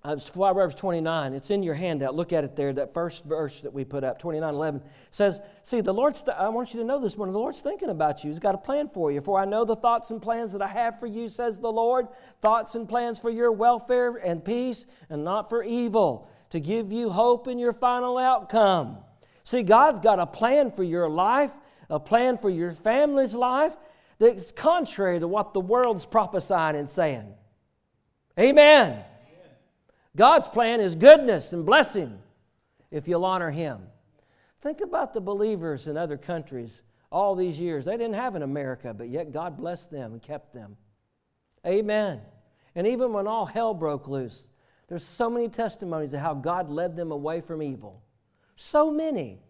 [0.07, 1.33] Uh, it's Proverbs 29.
[1.33, 2.15] It's in your handout.
[2.15, 2.73] Look at it there.
[2.73, 6.49] That first verse that we put up, 29 11, says, See, the Lord's, th- I
[6.49, 8.31] want you to know this morning, the Lord's thinking about you.
[8.31, 9.21] He's got a plan for you.
[9.21, 12.07] For I know the thoughts and plans that I have for you, says the Lord,
[12.41, 17.11] thoughts and plans for your welfare and peace, and not for evil, to give you
[17.11, 18.99] hope in your final outcome.
[19.43, 21.53] See, God's got a plan for your life,
[21.91, 23.77] a plan for your family's life
[24.21, 27.35] that's contrary to what the world's prophesying and saying.
[28.39, 29.03] Amen.
[30.17, 32.19] God's plan is goodness and blessing
[32.91, 33.83] if you'll honor Him.
[34.63, 37.85] Think about the believers in other countries all these years.
[37.85, 40.77] They didn't have an America, but yet God blessed them and kept them.
[41.67, 42.21] Amen.
[42.75, 44.47] And even when all hell broke loose,
[44.89, 48.03] there's so many testimonies of how God led them away from evil.
[48.57, 49.41] So many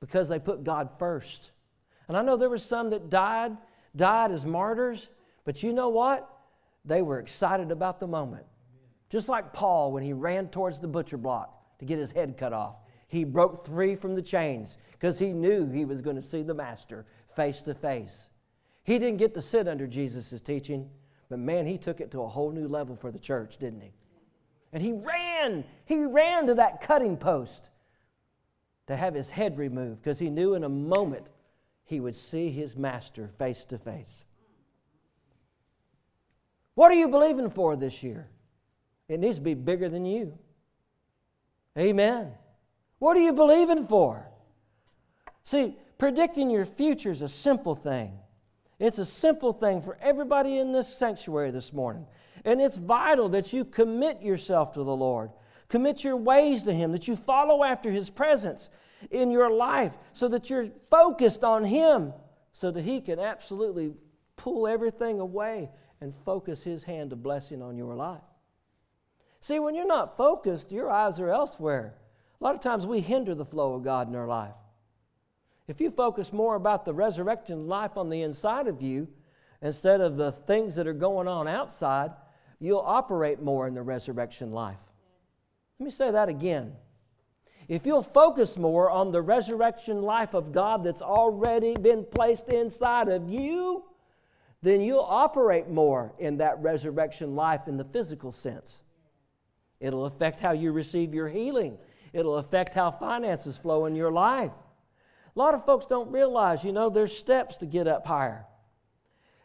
[0.00, 1.50] because they put God first.
[2.06, 3.56] And I know there were some that died,
[3.96, 5.08] died as martyrs,
[5.44, 6.30] but you know what?
[6.84, 8.46] They were excited about the moment.
[9.08, 12.52] Just like Paul when he ran towards the butcher block to get his head cut
[12.52, 12.76] off.
[13.08, 16.54] He broke free from the chains because he knew he was going to see the
[16.54, 18.28] Master face to face.
[18.82, 20.88] He didn't get to sit under Jesus' teaching,
[21.28, 23.92] but man, he took it to a whole new level for the church, didn't he?
[24.72, 27.70] And he ran, he ran to that cutting post
[28.86, 31.28] to have his head removed because he knew in a moment
[31.84, 34.24] he would see his master face to face.
[36.74, 38.28] What are you believing for this year?
[39.08, 40.38] It needs to be bigger than you.
[41.78, 42.32] Amen.
[42.98, 44.28] What are you believing for?
[45.44, 48.18] See, predicting your future is a simple thing.
[48.78, 52.06] It's a simple thing for everybody in this sanctuary this morning.
[52.44, 55.30] And it's vital that you commit yourself to the Lord,
[55.68, 58.68] commit your ways to Him, that you follow after His presence
[59.10, 62.12] in your life so that you're focused on Him,
[62.52, 63.94] so that He can absolutely
[64.36, 68.20] pull everything away and focus His hand of blessing on your life.
[69.46, 71.94] See, when you're not focused, your eyes are elsewhere.
[72.40, 74.56] A lot of times we hinder the flow of God in our life.
[75.68, 79.06] If you focus more about the resurrection life on the inside of you
[79.62, 82.10] instead of the things that are going on outside,
[82.58, 84.80] you'll operate more in the resurrection life.
[85.78, 86.72] Let me say that again.
[87.68, 93.06] If you'll focus more on the resurrection life of God that's already been placed inside
[93.06, 93.84] of you,
[94.60, 98.82] then you'll operate more in that resurrection life in the physical sense.
[99.80, 101.78] It'll affect how you receive your healing,
[102.12, 104.52] it'll affect how finances flow in your life.
[105.34, 108.46] A lot of folks don't realize, you know, there's steps to get up higher.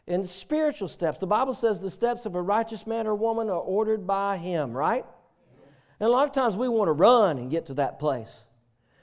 [0.08, 1.18] And spiritual steps.
[1.18, 4.72] The Bible says the steps of a righteous man or woman are ordered by him,
[4.72, 5.04] right?
[6.00, 8.46] And a lot of times we want to run and get to that place.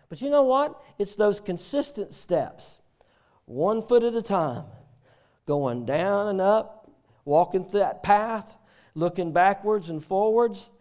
[0.09, 0.81] But you know what?
[0.97, 2.79] It's those consistent steps,
[3.45, 4.65] one foot at a time,
[5.45, 6.91] going down and up,
[7.23, 8.57] walking that path,
[8.95, 10.71] looking backwards and forwards,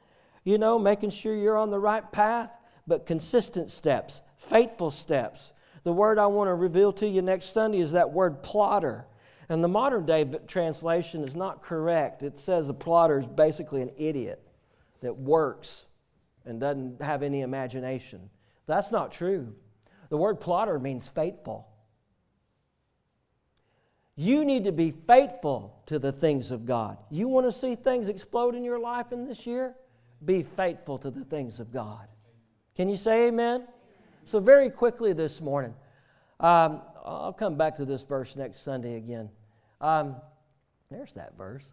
[0.49, 2.51] you know, making sure you're on the right path,
[2.87, 5.53] but consistent steps, faithful steps,
[5.85, 9.07] the word I want to reveal to you next Sunday is that word plodder.
[9.51, 12.23] And the modern day translation is not correct.
[12.23, 14.41] It says a plodder is basically an idiot
[15.03, 15.85] that works
[16.47, 18.31] and doesn't have any imagination.
[18.65, 19.55] That's not true.
[20.09, 21.69] The word plodder means faithful.
[24.17, 26.97] You need to be faithful to the things of God.
[27.11, 29.75] You want to see things explode in your life in this year?
[30.25, 32.07] Be faithful to the things of God.
[32.75, 33.67] Can you say amen?
[34.25, 35.75] So, very quickly this morning,
[36.41, 39.31] um, I'll come back to this verse next Sunday again.
[39.81, 40.17] Um,
[40.91, 41.65] there's that verse.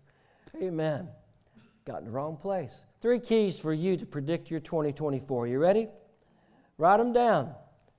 [0.62, 1.08] Amen.
[1.86, 2.86] Got in the wrong place.
[3.02, 5.48] Three keys for you to predict your 2024.
[5.48, 5.88] You ready?
[6.78, 7.54] Write them down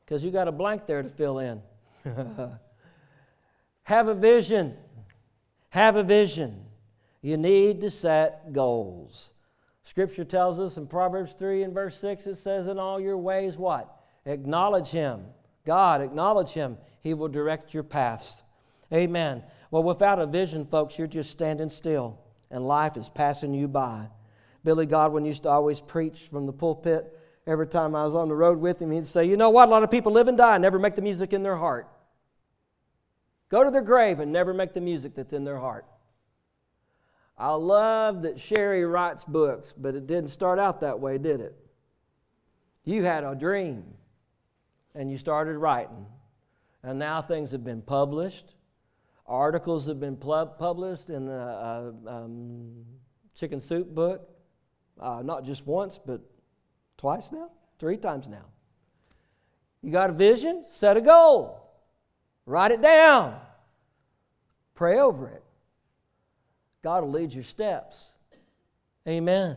[0.04, 1.62] because you got a blank there to fill in.
[3.84, 4.76] Have a vision.
[5.70, 6.64] Have a vision.
[7.22, 9.32] You need to set goals.
[9.86, 13.56] Scripture tells us in Proverbs 3 and verse 6, it says, In all your ways,
[13.56, 13.88] what?
[14.26, 15.26] Acknowledge him.
[15.64, 16.76] God, acknowledge him.
[17.00, 18.42] He will direct your paths.
[18.92, 19.44] Amen.
[19.70, 22.18] Well, without a vision, folks, you're just standing still
[22.50, 24.08] and life is passing you by.
[24.64, 27.16] Billy Godwin used to always preach from the pulpit.
[27.46, 29.68] Every time I was on the road with him, he'd say, You know what?
[29.68, 31.88] A lot of people live and die and never make the music in their heart.
[33.50, 35.86] Go to their grave and never make the music that's in their heart.
[37.38, 41.54] I love that Sherry writes books, but it didn't start out that way, did it?
[42.84, 43.84] You had a dream
[44.94, 46.06] and you started writing.
[46.82, 48.54] And now things have been published.
[49.26, 52.84] Articles have been published in the uh, um,
[53.34, 54.30] Chicken Soup book,
[55.00, 56.20] uh, not just once, but
[56.96, 58.46] twice now, three times now.
[59.82, 60.64] You got a vision?
[60.66, 61.60] Set a goal.
[62.46, 63.38] Write it down.
[64.74, 65.42] Pray over it.
[66.86, 68.12] God will lead your steps.
[69.08, 69.56] Amen.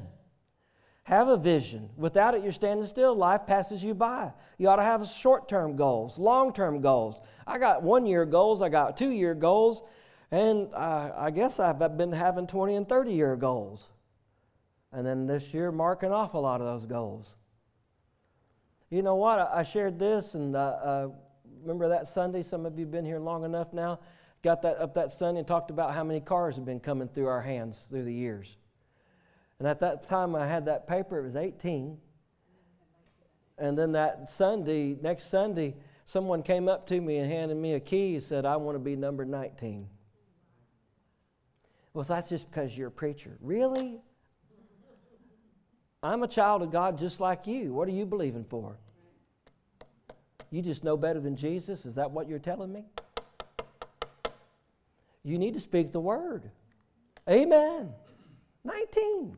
[1.04, 1.88] Have a vision.
[1.96, 3.14] Without it, you're standing still.
[3.14, 4.34] Life passes you by.
[4.58, 7.22] You ought to have short term goals, long term goals.
[7.46, 9.84] I got one year goals, I got two year goals,
[10.32, 13.92] and I, I guess I've been having 20 and 30 year goals.
[14.92, 17.36] And then this year, marking off a lot of those goals.
[18.90, 19.38] You know what?
[19.38, 21.08] I shared this, and uh, uh,
[21.62, 22.42] remember that Sunday?
[22.42, 24.00] Some of you have been here long enough now.
[24.42, 27.28] Got that up that Sunday and talked about how many cars have been coming through
[27.28, 28.58] our hands through the years.
[29.60, 31.98] And at that time, I had that paper, it was 18.
[33.58, 35.76] And then that Sunday, next Sunday,
[36.06, 38.80] someone came up to me and handed me a key and said, I want to
[38.80, 39.88] be number 19.
[41.94, 43.38] Well, so that's just because you're a preacher.
[43.42, 44.00] Really?
[46.02, 47.74] I'm a child of God just like you.
[47.74, 48.78] What are you believing for?
[50.50, 51.86] You just know better than Jesus?
[51.86, 52.86] Is that what you're telling me?
[55.30, 56.50] You need to speak the word.
[57.30, 57.94] Amen.
[58.64, 59.38] 19.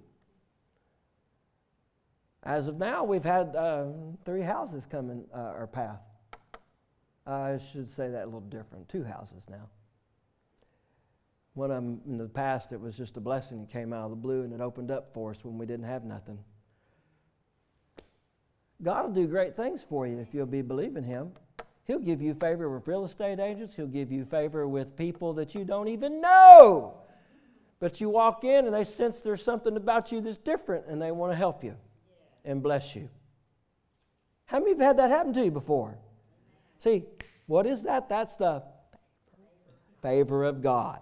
[2.43, 3.87] As of now, we've had uh,
[4.23, 5.99] three houses come in uh, our path.
[7.27, 8.87] I should say that a little different.
[8.87, 9.69] Two houses now.
[11.53, 13.61] One of them in the past, it was just a blessing.
[13.61, 15.85] It came out of the blue and it opened up for us when we didn't
[15.85, 16.39] have nothing.
[18.81, 21.33] God will do great things for you if you'll be believing Him.
[21.85, 23.75] He'll give you favor with real estate agents.
[23.75, 26.97] He'll give you favor with people that you don't even know.
[27.79, 31.11] But you walk in and they sense there's something about you that's different and they
[31.11, 31.75] want to help you
[32.45, 33.09] and bless you.
[34.45, 35.97] How many of have had that happen to you before?
[36.77, 37.05] See,
[37.47, 38.07] what is that?
[38.07, 38.63] That's the
[40.01, 40.99] favor of God.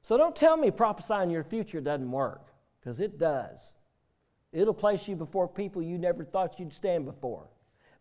[0.00, 2.46] So don't tell me prophesying your future doesn't work,
[2.80, 3.74] because it does.
[4.52, 7.49] It'll place you before people you never thought you'd stand before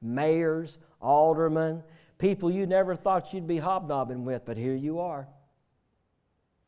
[0.02, 1.84] mayors, aldermen,
[2.18, 5.28] people you never thought you'd be hobnobbing with, but here you are.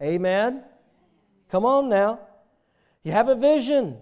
[0.01, 0.63] Amen?
[1.49, 2.19] Come on now.
[3.03, 3.97] You have a vision.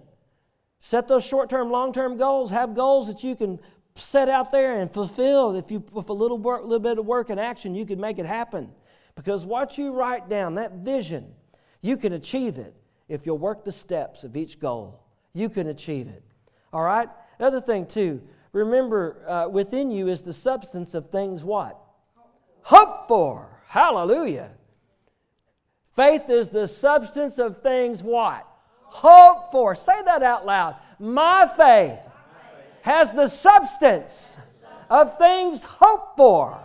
[0.80, 2.52] Set those short term, long term goals.
[2.52, 3.60] Have goals that you can
[3.96, 5.56] set out there and fulfill.
[5.56, 8.20] If you, with a little, work, little bit of work and action, you can make
[8.20, 8.72] it happen.
[9.16, 11.34] Because what you write down, that vision,
[11.82, 12.74] you can achieve it
[13.10, 15.04] if you'll work the steps of each goal.
[15.34, 16.24] You can achieve it.
[16.72, 17.10] All right?
[17.40, 21.78] Other thing, too, remember uh, within you is the substance of things what?
[22.64, 23.62] Hope for.
[23.68, 24.52] Hallelujah.
[25.96, 28.48] Faith is the substance of things what?
[28.84, 29.76] Hope for.
[29.76, 30.76] Say that out loud.
[30.98, 32.00] My faith
[32.82, 34.38] has the substance
[34.90, 36.60] of things hoped for,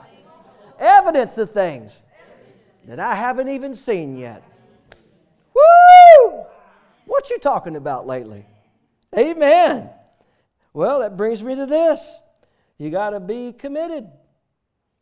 [0.78, 2.02] evidence of things
[2.86, 4.42] that I haven't even seen yet.
[5.54, 6.44] Woo!
[7.06, 8.46] What you talking about lately?
[9.16, 9.90] Amen.
[10.74, 12.20] Well, that brings me to this.
[12.76, 14.10] You got to be committed.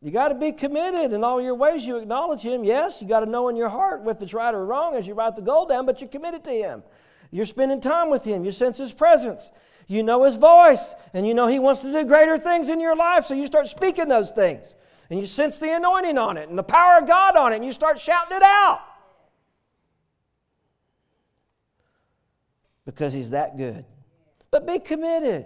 [0.01, 1.85] You got to be committed in all your ways.
[1.85, 2.63] You acknowledge Him.
[2.63, 5.15] Yes, you got to know in your heart if it's right or wrong as you
[5.15, 6.83] write the goal down, but you're committed to Him.
[7.31, 8.45] You're spending time with Him.
[8.45, 9.49] You sense His presence.
[9.87, 12.95] You know His voice, and you know He wants to do greater things in your
[12.95, 14.75] life, so you start speaking those things.
[15.09, 17.65] And you sense the anointing on it and the power of God on it, and
[17.65, 18.81] you start shouting it out.
[22.85, 23.85] Because He's that good.
[24.51, 25.45] But be committed.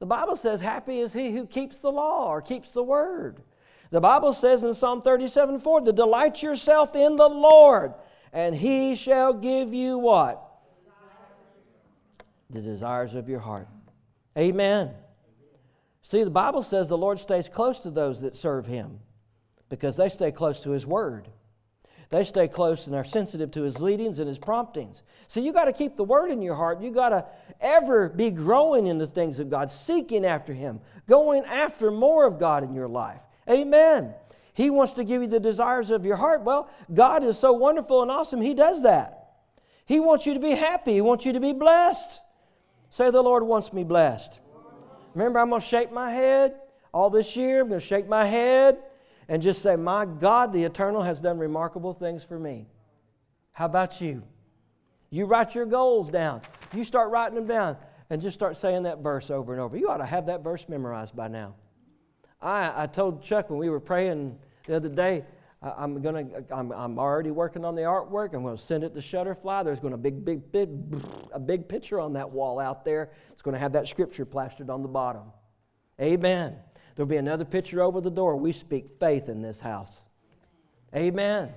[0.00, 3.42] The Bible says, Happy is he who keeps the law or keeps the word.
[3.90, 7.94] The Bible says in Psalm 37 4, to delight yourself in the Lord,
[8.32, 10.44] and he shall give you what?
[12.50, 13.68] The desires of your heart.
[14.36, 14.90] Amen.
[16.02, 19.00] See, the Bible says the Lord stays close to those that serve him
[19.68, 21.28] because they stay close to his word.
[22.10, 25.02] They stay close and are sensitive to his leadings and his promptings.
[25.28, 26.80] So you got to keep the word in your heart.
[26.80, 27.26] You got to
[27.60, 32.38] ever be growing in the things of God, seeking after him, going after more of
[32.38, 33.20] God in your life.
[33.48, 34.14] Amen.
[34.54, 36.42] He wants to give you the desires of your heart.
[36.42, 39.14] Well, God is so wonderful and awesome, He does that.
[39.84, 42.20] He wants you to be happy, He wants you to be blessed.
[42.90, 44.40] Say, The Lord wants me blessed.
[45.14, 46.54] Remember, I'm going to shake my head
[46.92, 47.60] all this year.
[47.60, 48.78] I'm going to shake my head
[49.28, 52.66] and just say, My God, the eternal has done remarkable things for me.
[53.52, 54.22] How about you?
[55.10, 56.42] You write your goals down.
[56.72, 57.76] You start writing them down
[58.10, 59.76] and just start saying that verse over and over.
[59.76, 61.54] You ought to have that verse memorized by now.
[62.40, 65.24] I, I told Chuck when we were praying the other day,
[65.60, 68.32] I, am gonna, I'm, I'm already working on the artwork.
[68.34, 69.64] I'm going to send it to Shutterfly.
[69.64, 70.68] There's going to be big, big,
[71.32, 73.10] a big picture on that wall out there.
[73.30, 75.32] It's going to have that scripture plastered on the bottom.
[76.00, 76.56] Amen.
[76.98, 78.34] There'll be another picture over the door.
[78.34, 80.02] We speak faith in this house.
[80.96, 81.48] Amen.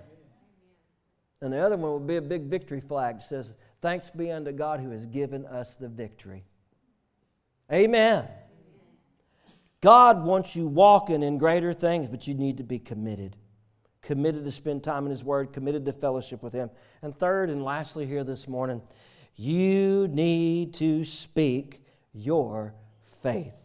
[1.42, 4.52] And the other one will be a big victory flag that says, Thanks be unto
[4.52, 6.44] God who has given us the victory.
[7.74, 8.28] Amen.
[9.82, 13.36] God wants you walking in greater things, but you need to be committed.
[14.04, 16.70] Committed to spend time in His Word, committed to fellowship with Him.
[17.02, 18.80] And third and lastly, here this morning,
[19.36, 23.56] you need to speak your faith.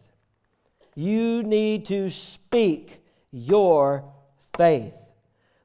[0.97, 4.03] You need to speak your
[4.57, 4.95] faith.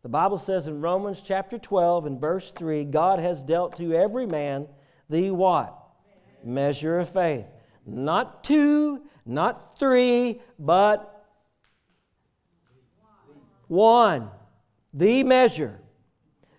[0.03, 4.27] The Bible says in Romans chapter 12 and verse 3 God has dealt to every
[4.27, 4.69] man
[5.09, 5.75] the what?
[6.45, 7.47] Measure of faith.
[7.87, 11.25] Not two, not three, but
[13.69, 14.29] one.
[14.93, 15.81] The measure.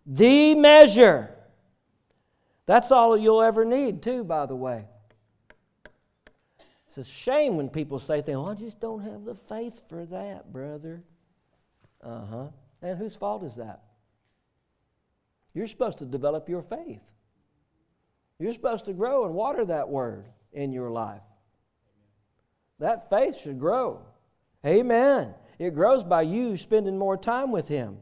[0.04, 1.30] The measure.
[2.66, 4.88] That's all you'll ever need, too, by the way.
[6.96, 10.06] It's a shame when people say things, well, I just don't have the faith for
[10.06, 11.02] that, brother.
[12.04, 12.48] Uh huh.
[12.84, 13.82] And whose fault is that?
[15.56, 17.02] You're supposed to develop your faith.
[18.38, 21.24] You're supposed to grow and water that word in your life.
[22.78, 24.06] That faith should grow.
[24.64, 25.34] Amen.
[25.58, 27.98] It grows by you spending more time with Him.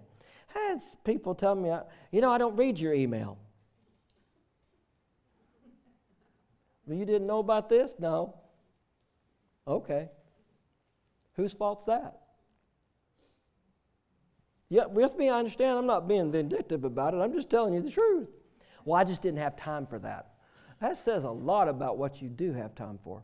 [0.48, 1.74] Has people tell me,
[2.12, 3.38] you know, I don't read your email.
[6.86, 7.96] Well, you didn't know about this?
[7.98, 8.41] No.
[9.68, 10.10] Okay.
[11.34, 12.18] Whose fault's that?
[14.70, 15.78] Yeah, with me, I understand.
[15.78, 17.18] I'm not being vindictive about it.
[17.18, 18.30] I'm just telling you the truth.
[18.86, 20.28] Well, I just didn't have time for that.
[20.80, 23.24] That says a lot about what you do have time for.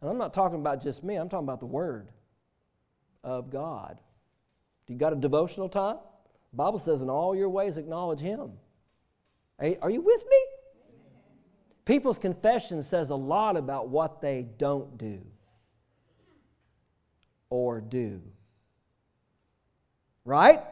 [0.00, 2.08] And I'm not talking about just me, I'm talking about the Word
[3.24, 3.98] of God.
[4.86, 5.96] Do you got a devotional time?
[6.52, 8.52] The Bible says, in all your ways acknowledge Him.
[9.60, 10.38] Hey, Are you with me?
[11.88, 15.22] People's confession says a lot about what they don't do
[17.48, 18.20] or do.
[20.26, 20.62] Right?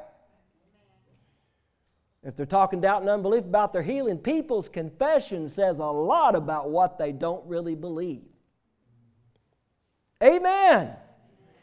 [2.23, 6.69] If they're talking doubt and unbelief about their healing, people's confession says a lot about
[6.69, 8.21] what they don't really believe.
[10.23, 10.97] Amen.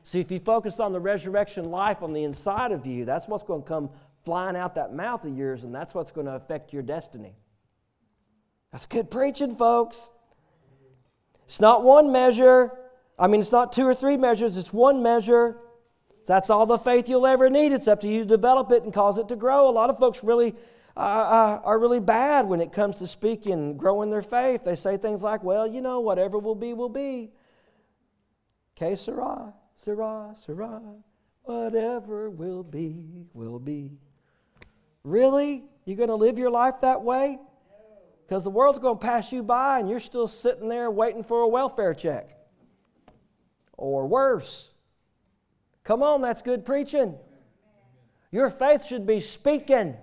[0.01, 3.43] See, if you focus on the resurrection life on the inside of you, that's what's
[3.43, 3.91] going to come
[4.23, 7.35] flying out that mouth of yours, and that's what's going to affect your destiny.
[8.73, 10.09] That's good preaching, folks.
[11.45, 12.71] It's not one measure.
[13.19, 15.57] I mean, it's not two or three measures, it's one measure.
[16.25, 17.71] That's all the faith you'll ever need.
[17.71, 19.69] It's up to you to develop it and cause it to grow.
[19.69, 20.55] A lot of folks really
[20.97, 24.63] uh, uh, are really bad when it comes to speaking and growing their faith.
[24.63, 27.29] They say things like, well, you know, whatever will be, will be.
[28.75, 30.81] Que sera, sera, sera.
[31.43, 33.91] Whatever will be, will be.
[35.03, 35.65] Really?
[35.85, 37.37] You're going to live your life that way?
[38.33, 41.41] Because the world's going to pass you by and you're still sitting there waiting for
[41.41, 42.35] a welfare check.
[43.77, 44.71] Or worse.
[45.83, 47.13] Come on, that's good preaching.
[48.31, 49.95] Your faith should be speaking.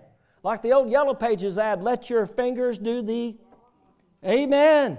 [0.45, 3.37] Like the old Yellow Pages ad, let your fingers do the
[4.25, 4.97] Amen.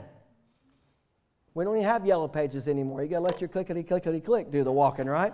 [1.54, 3.02] We don't even have Yellow Pages anymore.
[3.02, 5.32] You got to let your clickety clickety click do the walking, right?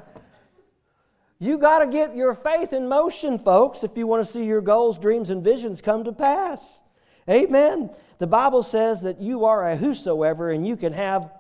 [1.40, 4.62] You got to get your faith in motion, folks, if you want to see your
[4.62, 6.84] goals, dreams, and visions come to pass.
[7.30, 7.90] Amen.
[8.20, 11.32] The Bible says that you are a whosoever and you can have.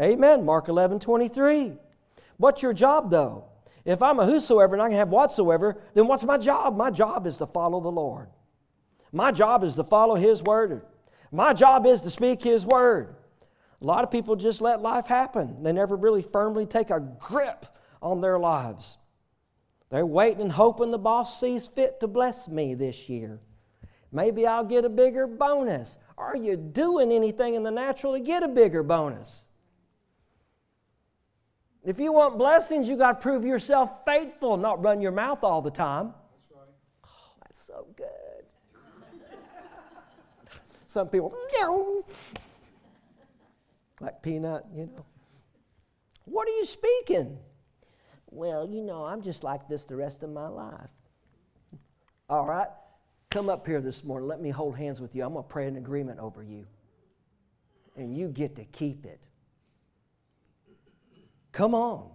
[0.00, 0.44] Amen.
[0.44, 1.74] Mark 11 23.
[2.38, 3.44] What's your job, though?
[3.84, 6.76] If I'm a whosoever and I can have whatsoever, then what's my job?
[6.76, 8.28] My job is to follow the Lord.
[9.12, 10.82] My job is to follow His word.
[11.30, 13.14] My job is to speak His word.
[13.80, 15.62] A lot of people just let life happen.
[15.62, 17.66] They never really firmly take a grip
[18.00, 18.96] on their lives.
[19.90, 23.40] They're waiting and hoping the boss sees fit to bless me this year.
[24.12, 25.96] Maybe I'll get a bigger bonus.
[26.18, 29.46] Are you doing anything in the natural to get a bigger bonus?
[31.84, 35.62] If you want blessings, you got to prove yourself faithful, not run your mouth all
[35.62, 36.12] the time.
[36.30, 36.68] That's right.
[37.04, 38.44] Oh, that's so good.
[40.88, 41.34] Some people,
[44.00, 45.06] like peanut, you know.
[46.24, 47.38] What are you speaking?
[48.30, 50.90] Well, you know, I'm just like this the rest of my life.
[52.28, 52.68] All right,
[53.32, 54.28] come up here this morning.
[54.28, 55.24] Let me hold hands with you.
[55.24, 56.66] I'm going to pray an agreement over you.
[57.96, 59.20] And you get to keep it.
[61.50, 62.10] Come on.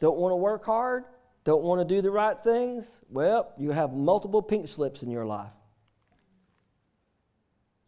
[0.00, 1.04] Don't want to work hard?
[1.44, 2.86] Don't want to do the right things?
[3.08, 5.52] Well, you have multiple pink slips in your life.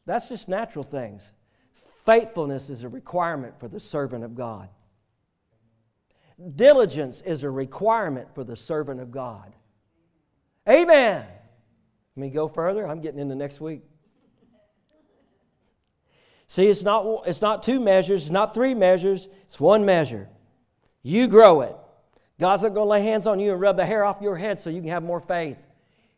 [0.07, 1.31] That's just natural things.
[2.05, 4.69] Faithfulness is a requirement for the servant of God.
[6.57, 9.53] Diligence is a requirement for the servant of God.
[10.69, 11.25] Amen.
[12.17, 12.87] Let me go further.
[12.87, 13.83] I'm getting into next week.
[16.47, 20.29] See, it's not, it's not two measures, it's not three measures, it's one measure.
[21.03, 21.75] You grow it.
[22.39, 24.61] God's not going to lay hands on you and rub the hair off your head
[24.61, 25.59] so you can have more faith.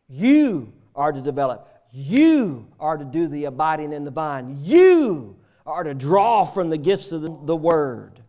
[0.09, 1.69] You are to develop.
[1.93, 4.57] You are to do the abiding in the vine.
[4.59, 8.21] You are to draw from the gifts of the, the Word.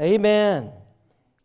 [0.00, 0.70] Amen.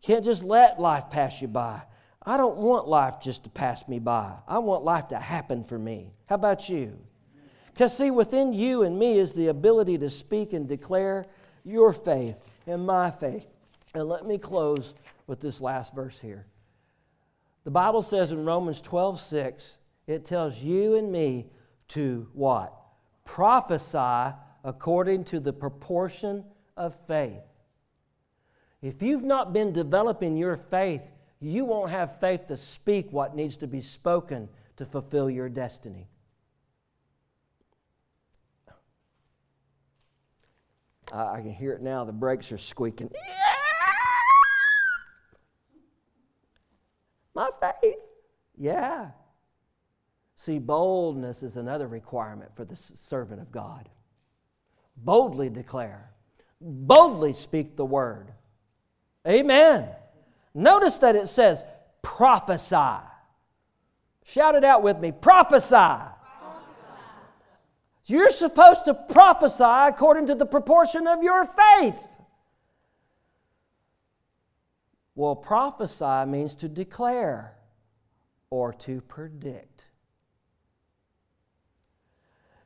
[0.02, 1.82] Can't just let life pass you by.
[2.26, 4.34] I don't want life just to pass me by.
[4.48, 6.12] I want life to happen for me.
[6.26, 6.98] How about you?
[7.72, 11.26] Because, see, within you and me is the ability to speak and declare
[11.64, 13.46] your faith and my faith.
[13.94, 14.94] And let me close
[15.26, 16.46] with this last verse here.
[17.64, 21.46] The Bible says in Romans 12 6, it tells you and me
[21.88, 22.74] to what?
[23.24, 26.44] Prophesy according to the proportion
[26.76, 27.42] of faith.
[28.82, 31.10] If you've not been developing your faith,
[31.44, 36.08] you won't have faith to speak what needs to be spoken to fulfill your destiny.
[41.12, 42.04] I, I can hear it now.
[42.04, 43.10] The brakes are squeaking.
[47.34, 47.96] My faith.
[48.56, 49.10] Yeah.
[50.36, 53.88] See, boldness is another requirement for the servant of God.
[54.96, 56.10] Boldly declare,
[56.60, 58.32] boldly speak the word.
[59.26, 59.88] Amen.
[60.54, 61.64] Notice that it says
[62.02, 63.02] prophesy.
[64.24, 66.10] Shout it out with me prophesy.
[68.06, 71.98] You're supposed to prophesy according to the proportion of your faith.
[75.14, 77.56] Well, prophesy means to declare
[78.50, 79.88] or to predict.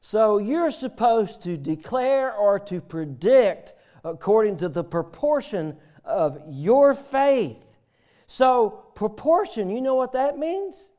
[0.00, 3.74] So you're supposed to declare or to predict
[4.04, 7.67] according to the proportion of your faith.
[8.28, 10.90] So, proportion, you know what that means?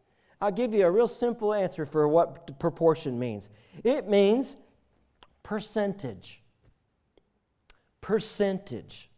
[0.41, 3.51] I'll give you a real simple answer for what proportion means.
[3.83, 4.57] It means
[5.43, 6.41] percentage.
[8.01, 9.11] Percentage.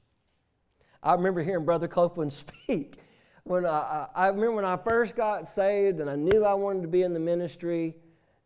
[1.02, 2.34] I remember hearing Brother Copeland
[2.68, 2.98] speak
[3.46, 6.90] when I, I, remember when I first got saved and I knew I wanted to
[6.90, 7.96] be in the ministry.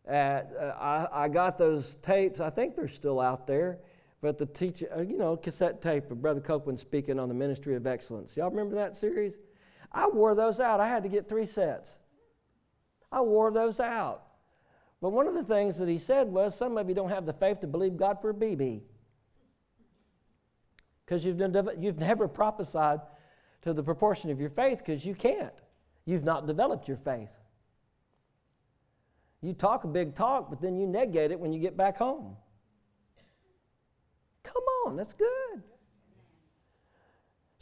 [0.06, 2.38] At, uh, I, I got those tapes.
[2.38, 3.80] I think they're still out there.
[4.20, 7.74] But the teacher, uh, you know, cassette tape of Brother Copeland speaking on the ministry
[7.74, 8.36] of excellence.
[8.36, 9.38] Y'all remember that series?
[9.96, 10.78] I wore those out.
[10.78, 11.98] I had to get three sets.
[13.10, 14.24] I wore those out.
[15.00, 17.32] But one of the things that he said was some of you don't have the
[17.32, 18.82] faith to believe God for a BB.
[21.04, 21.40] Because you've,
[21.78, 23.00] you've never prophesied
[23.62, 25.54] to the proportion of your faith because you can't.
[26.04, 27.30] You've not developed your faith.
[29.40, 32.36] You talk a big talk, but then you negate it when you get back home.
[34.42, 35.62] Come on, that's good.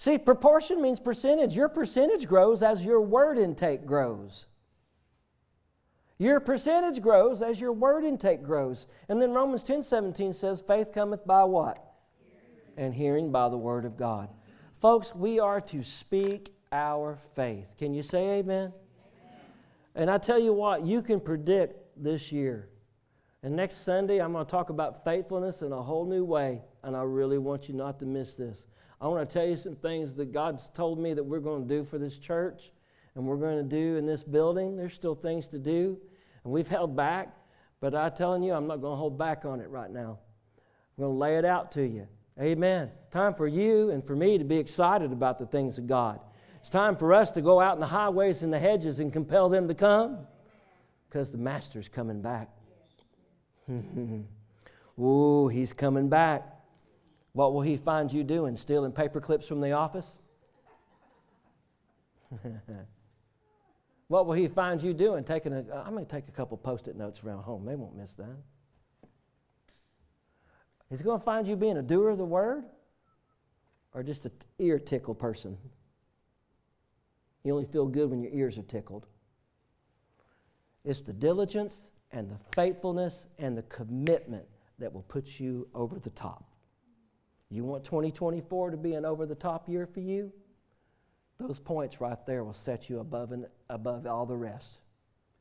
[0.04, 1.56] See, proportion means percentage.
[1.56, 4.48] Your percentage grows as your word intake grows.
[6.18, 8.86] Your percentage grows as your word intake grows.
[9.08, 11.82] And then Romans 10 17 says, faith cometh by what?
[12.20, 12.86] Hearing.
[12.86, 14.28] And hearing by the word of God.
[14.74, 17.74] Folks, we are to speak our faith.
[17.78, 18.44] Can you say amen?
[18.44, 18.72] amen?
[19.94, 22.68] And I tell you what, you can predict this year.
[23.42, 26.60] And next Sunday, I'm going to talk about faithfulness in a whole new way.
[26.84, 28.66] And I really want you not to miss this.
[29.00, 31.68] I want to tell you some things that God's told me that we're going to
[31.68, 32.72] do for this church
[33.14, 34.76] and we're going to do in this building.
[34.76, 35.98] There's still things to do,
[36.42, 37.34] and we've held back.
[37.80, 40.18] But I'm telling you, I'm not going to hold back on it right now.
[40.96, 42.06] I'm going to lay it out to you.
[42.40, 42.90] Amen.
[43.10, 46.18] Time for you and for me to be excited about the things of God.
[46.60, 49.48] It's time for us to go out in the highways and the hedges and compel
[49.48, 50.26] them to come
[51.08, 52.48] because the Master's coming back.
[54.98, 56.53] Ooh, he's coming back.
[57.34, 58.56] What will he find you doing?
[58.56, 60.16] Stealing paper clips from the office?
[64.08, 65.24] what will he find you doing?
[65.24, 67.64] Taking a, I'm going to take a couple post it notes around home.
[67.66, 68.36] They won't miss that.
[70.90, 72.64] Is he going to find you being a doer of the word
[73.92, 75.58] or just an ear tickle person?
[77.42, 79.08] You only feel good when your ears are tickled.
[80.84, 84.44] It's the diligence and the faithfulness and the commitment
[84.78, 86.53] that will put you over the top.
[87.54, 90.32] You want 2024 to be an over the top year for you?
[91.38, 94.80] Those points right there will set you above and above all the rest.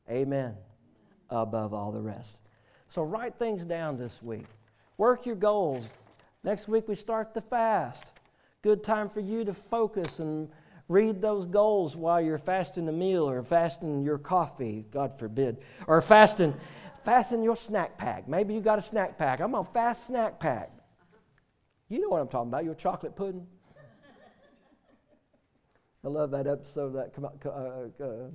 [0.08, 0.54] Amen.
[1.28, 2.38] Above all the rest.
[2.86, 4.46] So write things down this week.
[4.96, 5.88] Work your goals.
[6.44, 8.12] Next week we start the fast.
[8.62, 10.48] Good time for you to focus and
[10.88, 15.58] read those goals while you're fasting a meal or fasting your coffee, God forbid,
[15.88, 16.54] or fasting
[17.04, 18.28] fasting your snack pack.
[18.28, 19.40] Maybe you got a snack pack.
[19.40, 20.70] I'm on fast snack pack.
[21.88, 23.46] You know what I'm talking about, your chocolate pudding.
[26.04, 27.12] I love that episode of that
[27.46, 28.30] uh, uh,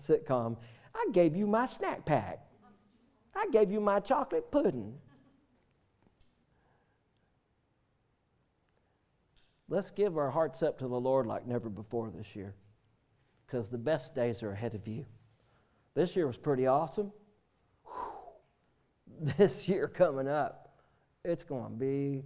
[0.00, 0.56] sitcom.
[0.94, 2.40] I gave you my snack pack.
[3.34, 4.94] I gave you my chocolate pudding.
[9.68, 12.54] Let's give our hearts up to the Lord like never before this year
[13.46, 15.04] because the best days are ahead of you.
[15.94, 17.12] This year was pretty awesome.
[17.84, 19.32] Whew.
[19.38, 20.78] This year coming up,
[21.24, 22.22] it's going to be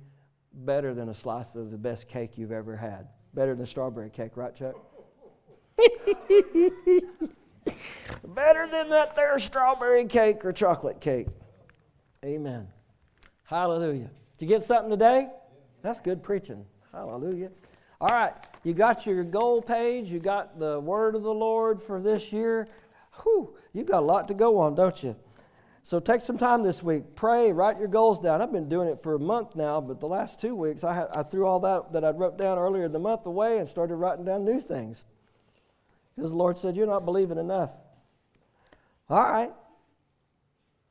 [0.53, 3.09] better than a slice of the best cake you've ever had.
[3.35, 4.75] Better than strawberry cake, right, Chuck?
[8.27, 11.29] better than that there strawberry cake or chocolate cake.
[12.25, 12.69] Amen.
[13.45, 14.11] Hallelujah.
[14.39, 15.29] Did you get something today?
[15.83, 16.65] That's good preaching.
[16.93, 17.51] Hallelujah.
[18.01, 18.33] All right,
[18.65, 22.67] you got your goal page, you got the word of the Lord for this year.
[23.23, 25.15] Whew, you got a lot to go on, don't you?
[25.83, 27.15] So take some time this week.
[27.15, 28.43] Pray, write your goals down.
[28.43, 31.09] I've been doing it for a month now, but the last two weeks I, had,
[31.15, 33.97] I threw all that that I wrote down earlier in the month away and started
[33.97, 35.05] writing down new things.
[36.15, 37.73] Because the Lord said, You're not believing enough.
[39.09, 39.51] All right.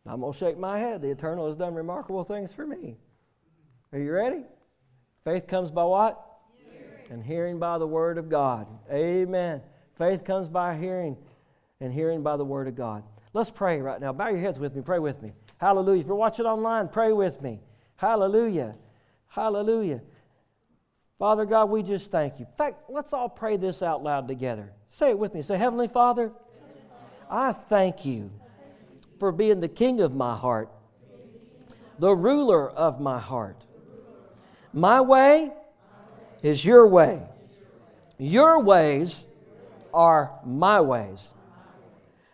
[0.05, 1.01] I'm going to shake my head.
[1.01, 2.97] The Eternal has done remarkable things for me.
[3.93, 4.43] Are you ready?
[5.23, 6.19] Faith comes by what?
[6.71, 7.11] Hearing.
[7.11, 8.67] And hearing by the Word of God.
[8.91, 9.61] Amen.
[9.97, 11.17] Faith comes by hearing,
[11.79, 13.03] and hearing by the Word of God.
[13.33, 14.11] Let's pray right now.
[14.11, 14.81] Bow your heads with me.
[14.81, 15.33] Pray with me.
[15.57, 16.01] Hallelujah.
[16.01, 17.59] If you're watching online, pray with me.
[17.95, 18.75] Hallelujah.
[19.27, 20.01] Hallelujah.
[21.19, 22.45] Father God, we just thank you.
[22.45, 24.71] In fact, let's all pray this out loud together.
[24.87, 25.41] Say it with me.
[25.41, 26.31] Say, Heavenly Father,
[27.29, 28.31] I thank you
[29.19, 30.71] for being the King of my heart,
[31.99, 33.65] the ruler of my heart.
[34.73, 35.51] My way
[36.41, 37.21] is your way.
[38.17, 39.25] Your ways
[39.93, 41.31] are my ways.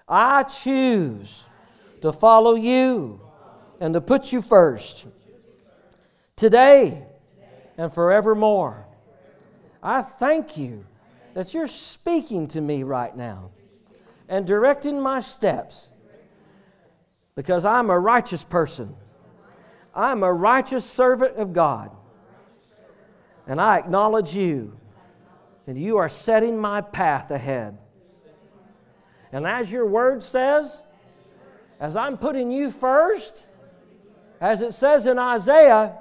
[0.07, 1.43] I choose
[2.01, 3.19] to follow you
[3.79, 5.07] and to put you first
[6.35, 7.03] today
[7.77, 8.85] and forevermore.
[9.81, 10.85] I thank you
[11.33, 13.51] that you're speaking to me right now
[14.29, 15.89] and directing my steps
[17.35, 18.95] because I'm a righteous person.
[19.93, 21.91] I'm a righteous servant of God.
[23.47, 24.77] And I acknowledge you
[25.67, 27.77] And you are setting my path ahead.
[29.35, 30.81] And as your word says,
[31.77, 33.45] as I'm putting you first,
[34.39, 35.97] as it says in Isaiah,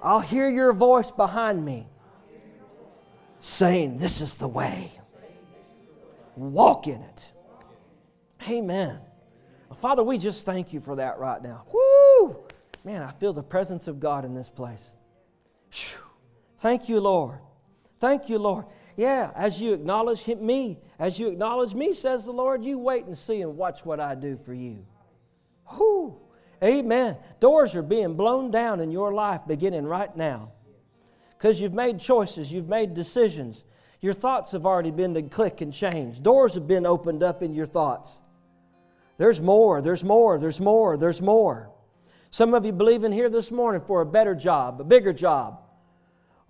[0.00, 1.88] I'll hear your voice behind me
[3.40, 4.92] saying, This is the way.
[6.36, 7.32] Walk in it.
[8.48, 9.00] Amen.
[9.80, 11.64] Father, we just thank you for that right now.
[11.72, 12.44] Woo!
[12.84, 14.94] Man, I feel the presence of God in this place.
[15.72, 15.98] Whew.
[16.58, 17.40] Thank you, Lord.
[17.98, 18.66] Thank you, Lord.
[19.00, 23.16] Yeah, as you acknowledge me, as you acknowledge me, says the Lord, you wait and
[23.16, 24.84] see and watch what I do for you.
[25.70, 26.20] Whew.
[26.62, 27.16] Amen.
[27.40, 30.52] Doors are being blown down in your life beginning right now.
[31.30, 33.64] Because you've made choices, you've made decisions.
[34.02, 36.22] Your thoughts have already been to click and change.
[36.22, 38.20] Doors have been opened up in your thoughts.
[39.16, 41.70] There's more, there's more, there's more, there's more.
[42.30, 45.62] Some of you believe in here this morning for a better job, a bigger job.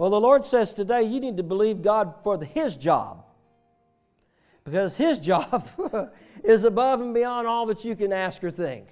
[0.00, 3.22] Well, the Lord says today you need to believe God for the, His job.
[4.64, 5.68] Because His job
[6.42, 8.86] is above and beyond all that you can ask or think.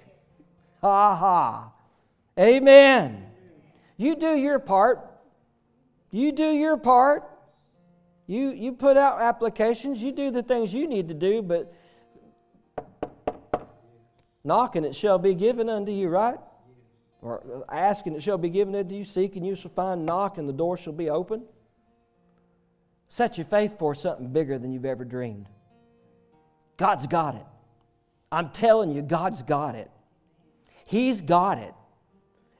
[0.81, 1.73] Ha ha.
[2.37, 3.25] Amen.
[3.97, 4.99] You do your part.
[6.11, 7.23] You do your part.
[8.27, 10.03] You, you put out applications.
[10.03, 11.73] You do the things you need to do, but
[14.43, 16.37] knocking it shall be given unto you, right?
[17.21, 20.37] Or uh, asking it shall be given unto you, seek and you shall find, knock
[20.37, 21.43] and the door shall be open.
[23.09, 25.49] Set your faith for something bigger than you've ever dreamed.
[26.77, 27.45] God's got it.
[28.31, 29.89] I'm telling you, God's got it.
[30.85, 31.73] He's got it,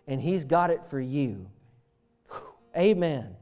[0.08, 1.50] and He's got it for you.
[2.78, 3.36] Amen.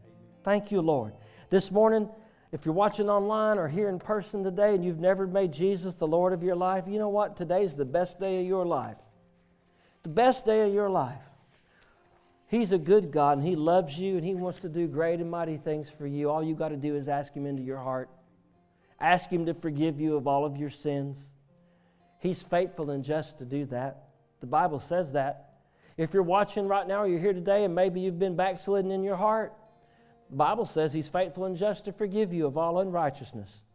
[0.44, 1.14] Thank you, Lord.
[1.50, 2.10] This morning,
[2.52, 6.08] if you're watching online or here in person today and you've never made Jesus the
[6.08, 7.36] Lord of your life, you know what?
[7.36, 8.98] Today's the best day of your life.
[10.08, 11.20] The best day of your life.
[12.48, 15.30] He's a good God and He loves you and He wants to do great and
[15.30, 16.30] mighty things for you.
[16.30, 18.10] All you got to do is ask Him into your heart.
[19.02, 21.34] Ask Him to forgive you of all of your sins.
[22.20, 24.06] He's faithful and just to do that.
[24.40, 25.56] The Bible says that.
[25.98, 29.04] If you're watching right now or you're here today and maybe you've been backslidden in
[29.04, 29.52] your heart,
[30.30, 33.66] the Bible says He's faithful and just to forgive you of all unrighteousness.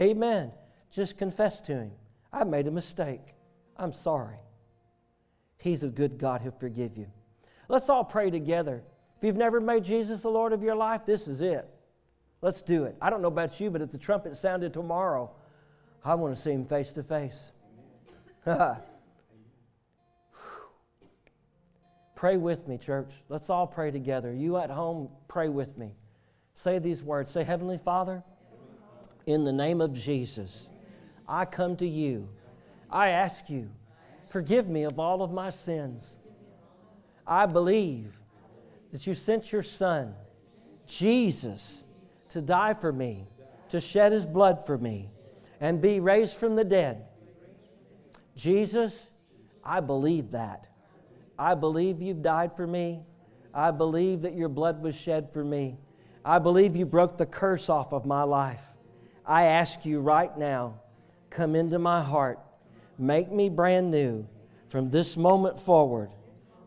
[0.00, 0.52] Amen.
[0.92, 1.90] Just confess to Him.
[2.32, 3.34] I made a mistake.
[3.76, 4.36] I'm sorry.
[5.60, 7.06] He's a good God who'll forgive you.
[7.68, 8.82] Let's all pray together.
[9.16, 11.68] If you've never made Jesus the Lord of your life, this is it.
[12.42, 12.96] Let's do it.
[13.00, 15.30] I don't know about you, but if the trumpet sounded tomorrow,
[16.02, 17.52] I want to see Him face to face.
[22.14, 23.10] Pray with me, church.
[23.28, 24.30] Let's all pray together.
[24.30, 25.94] You at home, pray with me.
[26.52, 28.22] Say these words Say, Heavenly Father,
[29.26, 30.68] in the name of Jesus,
[31.26, 32.28] I come to you.
[32.90, 33.70] I ask you,
[34.30, 36.18] forgive me of all of my sins.
[37.26, 38.18] I believe
[38.92, 40.14] that you sent your Son,
[40.86, 41.84] Jesus,
[42.30, 43.26] to die for me,
[43.68, 45.10] to shed his blood for me,
[45.60, 47.04] and be raised from the dead.
[48.34, 49.10] Jesus,
[49.62, 50.66] I believe that.
[51.38, 53.02] I believe you've died for me.
[53.52, 55.76] I believe that your blood was shed for me.
[56.24, 58.62] I believe you broke the curse off of my life.
[59.26, 60.80] I ask you right now,
[61.30, 62.40] come into my heart.
[63.00, 64.28] Make me brand new
[64.68, 66.10] from this moment forward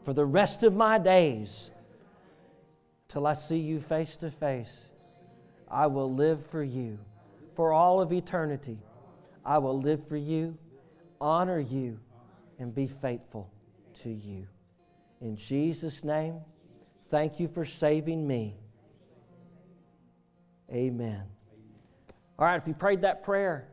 [0.04, 1.70] for the rest of my days
[3.08, 4.90] till I see you face to face.
[5.70, 6.98] I will live for you
[7.54, 8.80] for all of eternity.
[9.46, 10.58] I will live for you,
[11.22, 12.00] honor you,
[12.58, 13.54] and be faithful
[14.02, 14.48] to you.
[15.22, 16.40] In Jesus' name,
[17.10, 18.58] thank you for saving me.
[20.72, 21.22] Amen.
[22.40, 23.68] All right, if you prayed that prayer,